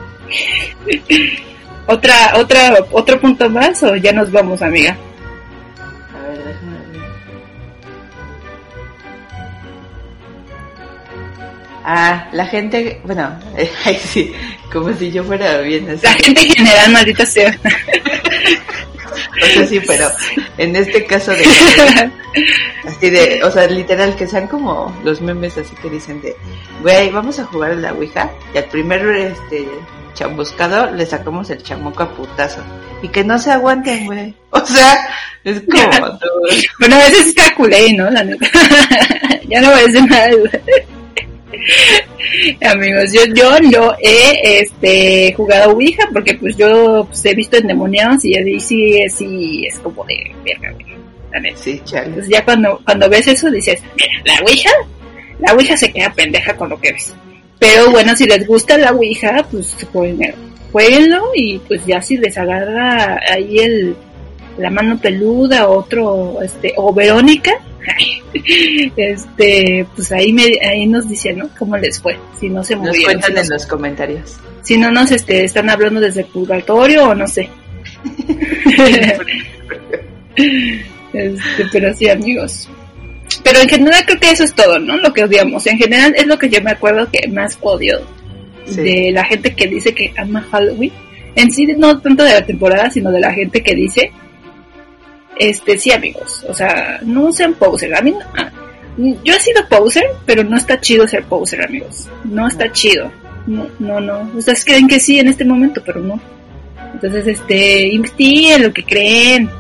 otra, 1.87 2.33
otra, 2.37 2.87
otro 2.90 3.20
punto 3.20 3.50
más 3.50 3.83
o 3.83 3.94
ya 3.96 4.12
nos 4.12 4.33
vamos, 4.33 4.62
amiga. 4.62 4.96
Ah, 11.85 12.29
la 12.33 12.47
gente, 12.47 13.01
bueno, 13.05 13.38
ay, 13.85 13.97
sí, 13.97 14.33
como 14.73 14.92
si 14.95 15.11
yo 15.11 15.25
fuera 15.25 15.59
bien 15.59 15.88
así. 15.90 16.07
La 16.07 16.12
gente 16.12 16.40
en 16.42 16.51
general, 16.51 16.92
maldita 16.92 17.27
sea. 17.27 17.59
No 19.40 19.47
sé 19.47 19.66
si, 19.66 19.81
pero 19.81 20.09
en 20.59 20.77
este 20.77 21.05
caso 21.05 21.33
de 21.33 21.45
así 22.87 23.11
de, 23.11 23.42
o 23.45 23.51
sea, 23.51 23.66
literal 23.66 24.14
que 24.16 24.27
sean 24.27 24.47
como 24.47 24.95
los 25.05 25.21
memes 25.21 25.59
así 25.59 25.75
que 25.77 25.90
dicen 25.90 26.21
de, 26.23 26.37
güey, 26.81 27.11
vamos 27.11 27.38
a 27.38 27.45
jugar 27.45 27.73
a 27.73 27.75
la 27.75 27.92
Ouija 27.92 28.31
y 28.55 28.59
al 28.59 28.64
primer 28.64 29.05
este 29.16 29.68
chambuscado 30.14 30.90
le 30.92 31.07
sacamos 31.07 31.51
el 31.51 31.62
chamuco 31.62 32.03
a 32.03 32.14
putazo 32.14 32.62
y 33.03 33.09
que 33.09 33.25
no 33.25 33.38
se 33.38 33.51
aguanten, 33.51 34.07
güey. 34.07 34.35
O 34.51 34.64
sea, 34.64 35.09
es 35.45 35.61
como 35.62 36.18
Bueno, 36.79 36.97
a 36.97 36.99
veces 36.99 37.29
está 37.29 37.55
culé, 37.55 37.92
¿no? 37.95 38.09
La 38.11 38.23
neta. 38.23 38.47
ya 39.49 39.61
no 39.61 39.71
voy 39.71 39.81
a 39.81 39.87
decir 39.87 40.05
nada. 40.09 40.31
Amigos, 42.62 43.12
yo, 43.12 43.20
yo 43.35 43.59
no 43.61 43.94
he 44.01 44.61
este, 44.61 45.33
jugado 45.35 45.72
Ouija 45.72 46.09
porque 46.12 46.35
pues 46.35 46.57
yo 46.57 47.05
pues, 47.07 47.25
he 47.25 47.35
visto 47.35 47.57
endemoniados 47.57 48.25
y 48.25 48.37
ahí 48.37 48.61
sí, 48.61 48.98
sí 49.09 49.66
es 49.66 49.79
como 49.79 50.05
de 50.05 50.33
verga, 50.44 50.75
Sí, 51.57 51.81
Entonces 51.94 52.29
ya 52.29 52.44
cuando, 52.44 52.81
cuando 52.85 53.09
ves 53.09 53.27
eso 53.27 53.51
dices, 53.51 53.83
mira, 53.96 54.12
la 54.25 54.44
Ouija, 54.44 54.70
la 55.40 55.55
Ouija 55.55 55.77
se 55.77 55.90
queda 55.90 56.12
pendeja 56.12 56.55
con 56.57 56.68
lo 56.68 56.79
que 56.79 56.92
ves. 56.92 57.14
Pero 57.59 57.90
bueno, 57.90 58.14
si 58.14 58.27
les 58.27 58.46
gusta 58.46 58.77
la 58.77 58.92
Ouija, 58.92 59.46
pues 59.51 59.75
jueguenlo 60.72 61.31
y 61.35 61.59
pues 61.59 61.87
ya 61.87 62.03
si 62.03 62.18
les 62.18 62.37
agarra 62.37 63.18
ahí 63.31 63.59
el, 63.59 63.96
la 64.59 64.71
mano 64.71 64.99
peluda, 64.99 65.69
otro, 65.69 66.43
este, 66.43 66.75
o 66.77 66.93
Verónica, 66.93 67.53
este, 68.97 69.87
pues 69.95 70.12
ahí 70.12 70.33
me, 70.33 70.45
ahí 70.65 70.87
nos 70.87 71.09
dicen, 71.09 71.38
¿no? 71.38 71.49
¿Cómo 71.59 71.77
les 71.77 72.01
fue? 72.01 72.17
Si 72.38 72.49
no 72.49 72.62
se 72.62 72.77
murieron. 72.77 72.97
Nos 72.97 73.05
cuentan 73.05 73.45
en 73.45 73.51
los 73.51 73.67
comentarios. 73.67 74.37
Si 74.62 74.77
no 74.77 74.91
nos, 74.91 75.11
este, 75.11 75.45
están 75.45 75.69
hablando 75.71 76.01
desde 76.01 76.21
el 76.23 76.27
purgatorio 76.27 77.09
o 77.09 77.15
no 77.15 77.27
sé. 77.27 77.49
este, 81.12 81.67
pero 81.73 81.95
sí, 81.95 82.09
amigos. 82.09 82.69
Pero 83.43 83.61
en 83.61 83.69
general 83.69 84.05
creo 84.05 84.21
que 84.21 84.31
eso 84.31 84.45
es 84.45 84.55
todo, 84.55 84.79
¿no? 84.79 84.97
Lo 84.99 85.12
que 85.12 85.25
odiamos. 85.25 85.67
En 85.67 85.79
general 85.79 86.15
es 86.17 86.27
lo 86.27 86.38
que 86.38 86.49
yo 86.49 86.62
me 86.62 86.71
acuerdo 86.71 87.09
que 87.11 87.27
más 87.29 87.59
odio 87.61 88.01
de 88.67 89.11
la 89.12 89.25
gente 89.25 89.55
que 89.55 89.67
dice 89.67 89.95
que 89.95 90.12
ama 90.17 90.47
Halloween. 90.51 90.93
En 91.35 91.51
sí, 91.51 91.67
no 91.79 91.99
tanto 92.01 92.25
de 92.25 92.35
la 92.35 92.45
temporada, 92.45 92.91
sino 92.91 93.11
de 93.11 93.21
la 93.21 93.33
gente 93.33 93.62
que 93.62 93.75
dice 93.75 94.12
este, 95.48 95.78
sí, 95.78 95.92
amigos. 95.92 96.44
O 96.48 96.55
sea, 96.55 97.00
no 97.02 97.33
sean 97.33 97.55
poser. 97.55 97.94
A 97.94 98.00
mí, 98.00 98.14
ah, 98.37 98.50
yo 98.96 99.35
he 99.35 99.40
sido 99.40 99.66
poser, 99.68 100.05
pero 100.24 100.44
no 100.44 100.57
está 100.57 100.81
chido 100.81 101.07
ser 101.07 101.24
poser, 101.24 101.64
amigos. 101.64 102.09
No 102.24 102.46
está 102.46 102.70
chido. 102.70 103.11
No, 103.46 103.66
no, 103.78 104.00
no. 104.00 104.31
Ustedes 104.35 104.64
creen 104.64 104.87
que 104.87 105.00
sí 105.00 105.18
en 105.18 105.28
este 105.28 105.44
momento, 105.44 105.83
pero 105.85 106.00
no. 106.00 106.20
Entonces, 106.94 107.26
este, 107.26 107.88
investiguen 107.88 108.62
lo 108.62 108.72
que 108.72 108.85
creen. 108.85 109.50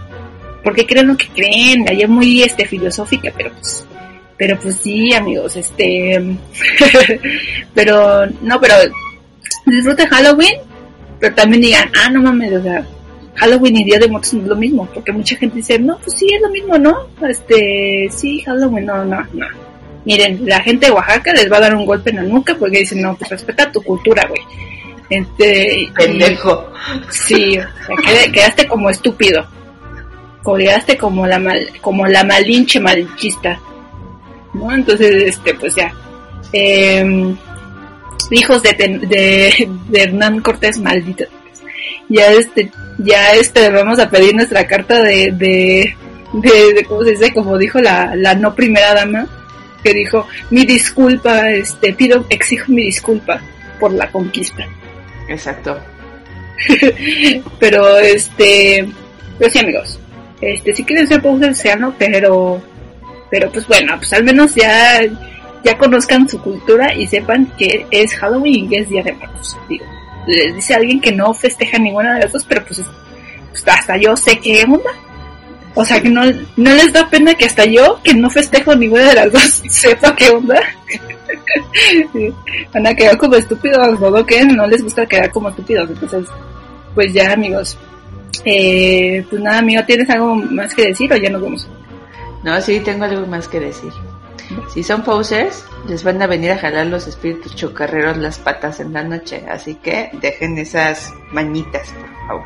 Porque 0.62 0.86
creen 0.86 1.08
lo 1.08 1.16
que 1.16 1.26
creen. 1.28 1.84
Es 1.88 2.08
muy, 2.08 2.42
este, 2.42 2.66
filosófica, 2.66 3.32
pero 3.36 3.50
pues, 3.52 3.84
pero 4.36 4.58
pues 4.58 4.76
sí, 4.76 5.12
amigos, 5.14 5.54
este, 5.54 6.20
pero, 7.74 8.26
no, 8.26 8.60
pero 8.60 8.74
disfruten 9.66 10.08
Halloween, 10.08 10.56
pero 11.20 11.32
también 11.34 11.62
digan, 11.62 11.88
ah, 11.96 12.10
no 12.10 12.22
mames, 12.22 12.52
o 12.54 12.62
sea, 12.62 12.84
Halloween 13.34 13.76
y 13.78 13.84
Día 13.84 13.98
de 13.98 14.08
Muertos 14.08 14.34
no 14.34 14.42
es 14.42 14.48
lo 14.48 14.56
mismo, 14.56 14.88
porque 14.92 15.12
mucha 15.12 15.36
gente 15.36 15.56
dice, 15.56 15.78
no, 15.78 15.98
pues 15.98 16.16
sí, 16.18 16.26
es 16.32 16.40
lo 16.40 16.50
mismo, 16.50 16.78
¿no? 16.78 17.06
Este, 17.26 18.08
sí, 18.10 18.40
Halloween, 18.40 18.86
no, 18.86 19.04
no, 19.04 19.20
no. 19.32 19.46
Miren, 20.04 20.46
la 20.46 20.60
gente 20.60 20.86
de 20.86 20.92
Oaxaca 20.92 21.32
les 21.32 21.50
va 21.50 21.56
a 21.56 21.60
dar 21.60 21.74
un 21.74 21.86
golpe 21.86 22.10
en 22.10 22.16
la 22.16 22.22
nuca 22.22 22.54
porque 22.58 22.80
dicen, 22.80 23.00
no, 23.00 23.16
pues 23.16 23.30
respeta 23.30 23.70
tu 23.70 23.82
cultura, 23.82 24.26
güey. 24.28 24.42
Este, 25.08 25.88
Pendejo. 25.94 26.72
sí, 27.10 27.58
o 27.58 28.02
sea, 28.02 28.32
quedaste 28.32 28.66
como 28.66 28.90
estúpido. 28.90 29.46
Quedaste 30.44 30.96
como 30.96 31.26
la 31.26 31.38
mal, 31.38 31.68
como 31.80 32.06
la 32.06 32.24
malinche 32.24 32.80
malinchista. 32.80 33.60
¿No? 34.54 34.72
Entonces, 34.74 35.22
este, 35.24 35.54
pues 35.54 35.74
ya. 35.74 35.94
Eh, 36.52 37.34
hijos 38.30 38.62
de, 38.62 38.72
de, 38.72 39.68
de 39.88 40.02
Hernán 40.02 40.40
Cortés, 40.40 40.78
maldito 40.80 41.24
ya 42.08 42.32
este, 42.32 42.70
ya 42.98 43.32
este, 43.34 43.70
vamos 43.70 43.98
a 43.98 44.10
pedir 44.10 44.34
nuestra 44.34 44.66
carta 44.66 45.02
de, 45.02 45.32
de, 45.32 45.94
de, 46.32 46.84
¿cómo 46.86 47.02
se 47.04 47.12
dice? 47.12 47.32
Como 47.32 47.58
dijo 47.58 47.80
la, 47.80 48.14
la 48.16 48.34
no 48.34 48.54
primera 48.54 48.94
dama, 48.94 49.26
que 49.82 49.92
dijo, 49.94 50.26
mi 50.50 50.64
disculpa, 50.64 51.50
este, 51.50 51.92
pido, 51.92 52.24
exijo 52.28 52.72
mi 52.72 52.84
disculpa 52.84 53.40
por 53.80 53.92
la 53.92 54.10
conquista. 54.10 54.66
Exacto. 55.28 55.78
pero 57.58 57.98
este, 57.98 58.88
pero 59.38 59.50
sí 59.50 59.58
amigos, 59.58 59.98
este, 60.40 60.74
si 60.74 60.84
quieren 60.84 61.08
ser 61.08 61.22
seanlo, 61.54 61.94
pero, 61.98 62.62
pero 63.30 63.50
pues 63.50 63.66
bueno, 63.66 63.96
pues 63.96 64.12
al 64.12 64.22
menos 64.22 64.54
ya, 64.54 65.00
ya 65.64 65.78
conozcan 65.78 66.28
su 66.28 66.40
cultura 66.40 66.94
y 66.94 67.06
sepan 67.06 67.46
que 67.58 67.86
es 67.90 68.14
Halloween 68.14 68.66
y 68.66 68.68
que 68.68 68.76
es 68.78 68.88
Día 68.88 69.02
de 69.02 69.12
Muertos, 69.12 69.56
digo 69.68 69.84
les 70.26 70.54
dice 70.54 70.74
a 70.74 70.78
alguien 70.78 71.00
que 71.00 71.12
no 71.12 71.34
festeja 71.34 71.78
ninguna 71.78 72.14
de 72.14 72.20
las 72.20 72.32
dos, 72.32 72.44
pero 72.48 72.64
pues, 72.64 72.82
pues, 73.50 73.64
hasta 73.66 73.96
yo 73.96 74.16
sé 74.16 74.38
qué 74.38 74.64
onda. 74.64 74.90
O 75.74 75.84
sea, 75.84 76.00
que 76.02 76.10
no, 76.10 76.22
no 76.56 76.74
les 76.74 76.92
da 76.92 77.08
pena 77.08 77.34
que 77.34 77.46
hasta 77.46 77.64
yo, 77.64 77.98
que 78.02 78.14
no 78.14 78.28
festejo 78.28 78.74
ninguna 78.74 79.08
de 79.08 79.14
las 79.14 79.32
dos, 79.32 79.62
sepa 79.68 80.14
qué 80.14 80.28
onda. 80.30 80.60
Van 82.74 82.86
a 82.86 82.94
quedar 82.94 83.16
como 83.16 83.36
estúpidos, 83.36 83.98
¿no? 83.98 84.26
Que 84.26 84.44
no 84.44 84.66
les 84.66 84.82
gusta 84.82 85.06
quedar 85.06 85.30
como 85.30 85.48
estúpidos. 85.48 85.88
Entonces, 85.88 86.26
pues 86.94 87.12
ya, 87.12 87.32
amigos. 87.32 87.78
Eh, 88.44 89.24
pues 89.28 89.40
nada, 89.40 89.58
amigo, 89.58 89.82
¿tienes 89.86 90.08
algo 90.10 90.34
más 90.34 90.74
que 90.74 90.88
decir 90.88 91.12
o 91.12 91.16
ya 91.16 91.30
nos 91.30 91.42
vamos? 91.42 91.68
No, 92.42 92.60
sí, 92.60 92.80
tengo 92.80 93.04
algo 93.04 93.26
más 93.26 93.48
que 93.48 93.60
decir. 93.60 93.92
Si 94.72 94.82
son 94.82 95.02
posers, 95.02 95.64
les 95.88 96.02
van 96.04 96.20
a 96.22 96.26
venir 96.26 96.52
a 96.52 96.58
jalar 96.58 96.86
los 96.86 97.06
espíritus 97.06 97.54
chocarreros 97.54 98.16
las 98.16 98.38
patas 98.38 98.80
en 98.80 98.92
la 98.92 99.02
noche, 99.02 99.44
así 99.48 99.74
que 99.76 100.10
dejen 100.20 100.58
esas 100.58 101.12
mañitas, 101.32 101.92
por 101.92 102.26
favor. 102.26 102.44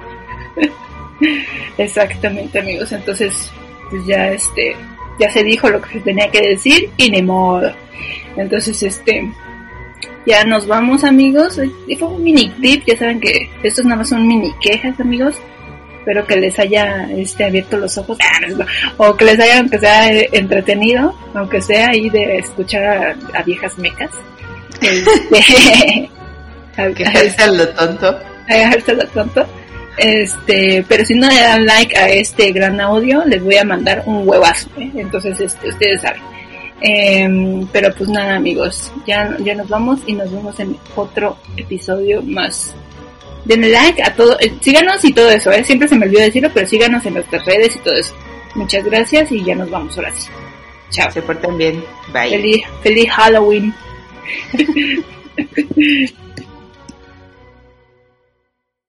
Exactamente, 1.79 2.59
amigos. 2.59 2.93
Entonces, 2.93 3.51
pues 3.91 4.07
ya 4.07 4.29
este, 4.33 4.77
ya 5.19 5.31
se 5.31 5.45
dijo 5.45 5.69
lo 5.69 5.81
que 5.81 5.95
se 5.95 6.01
tenía 6.01 6.31
que 6.31 6.49
decir 6.49 6.91
y 6.97 7.11
ni 7.11 7.23
modo. 7.23 7.73
Entonces, 8.37 8.83
este, 8.83 9.33
ya 10.27 10.45
nos 10.45 10.67
vamos, 10.67 11.05
amigos. 11.05 11.61
Fue 11.99 12.09
un 12.09 12.23
mini 12.23 12.51
clip, 12.51 12.85
ya 12.87 12.97
saben 12.97 13.21
que 13.21 13.51
estos 13.63 13.85
nada 13.85 13.97
más 13.99 14.09
son 14.09 14.27
mini 14.27 14.53
quejas, 14.61 14.99
amigos 15.01 15.37
espero 16.07 16.25
que 16.25 16.37
les 16.37 16.57
haya 16.61 17.09
este, 17.17 17.45
abierto 17.45 17.77
los 17.79 17.99
ojos. 17.99 18.17
O 18.97 19.17
que 19.17 19.25
les 19.25 19.41
haya 19.41 19.59
aunque 19.59 19.79
sea 19.81 20.09
entretenido 20.09 21.13
aunque 21.35 21.61
sea 21.61 21.89
ahí 21.89 22.09
de 22.11 22.39
escuchar 22.39 23.17
a, 23.35 23.43
viejas 23.43 23.77
mecas. 23.77 24.11
Este, 24.81 26.09
a, 27.41 27.47
lo 27.49 27.69
tonto. 27.71 28.17
A 28.49 28.93
lo 28.93 29.07
tonto. 29.09 29.47
Este 29.99 30.85
pero 30.89 31.05
si 31.05 31.15
no 31.15 31.29
le 31.29 31.41
dan 31.41 31.67
like 31.67 31.97
a 31.99 32.09
este 32.09 32.53
gran 32.53 32.81
audio 32.81 33.25
les 33.25 33.43
voy 33.43 33.57
a 33.57 33.65
mandar 33.65 34.03
un 34.05 34.29
huevazo 34.29 34.69
¿eh? 34.77 34.91
entonces 34.95 35.41
este 35.41 35.69
ustedes 35.69 36.03
saben. 36.03 36.23
Em, 36.83 37.67
pero 37.69 37.93
pues 37.95 38.11
nada 38.11 38.37
amigos 38.37 38.93
ya 39.07 39.35
ya 39.39 39.55
nos 39.55 39.69
vamos 39.69 40.01
y 40.07 40.13
nos 40.13 40.31
vemos 40.31 40.61
en 40.61 40.77
otro 40.95 41.39
episodio 41.57 42.21
más 42.23 42.77
denle 43.47 43.71
like 43.71 44.03
a 44.03 44.15
todo, 44.15 44.39
eh, 44.41 44.53
síganos 44.61 45.05
y 45.05 45.13
todo 45.13 45.31
eso, 45.31 45.51
¿eh? 45.53 45.65
siempre 45.65 45.89
se 45.89 45.97
me 45.97 46.07
olvidó 46.07 46.21
decirlo, 46.21 46.51
pero 46.53 46.67
síganos 46.67 47.07
en 47.07 47.15
nuestras 47.15 47.45
redes 47.47 47.77
y 47.77 47.79
todo 47.79 47.95
eso. 47.95 48.15
Muchas 48.55 48.85
gracias 48.85 49.31
y 49.33 49.45
ya 49.45 49.55
nos 49.55 49.71
vamos 49.71 49.97
ahora 49.97 50.13
sí. 50.15 50.29
Chao. 50.91 51.11
Se 51.11 51.23
porten 51.23 51.59
bien. 51.59 51.85
Bye. 52.13 52.31
Feliz, 52.31 52.65
feliz 52.83 53.11
Halloween. 53.11 53.75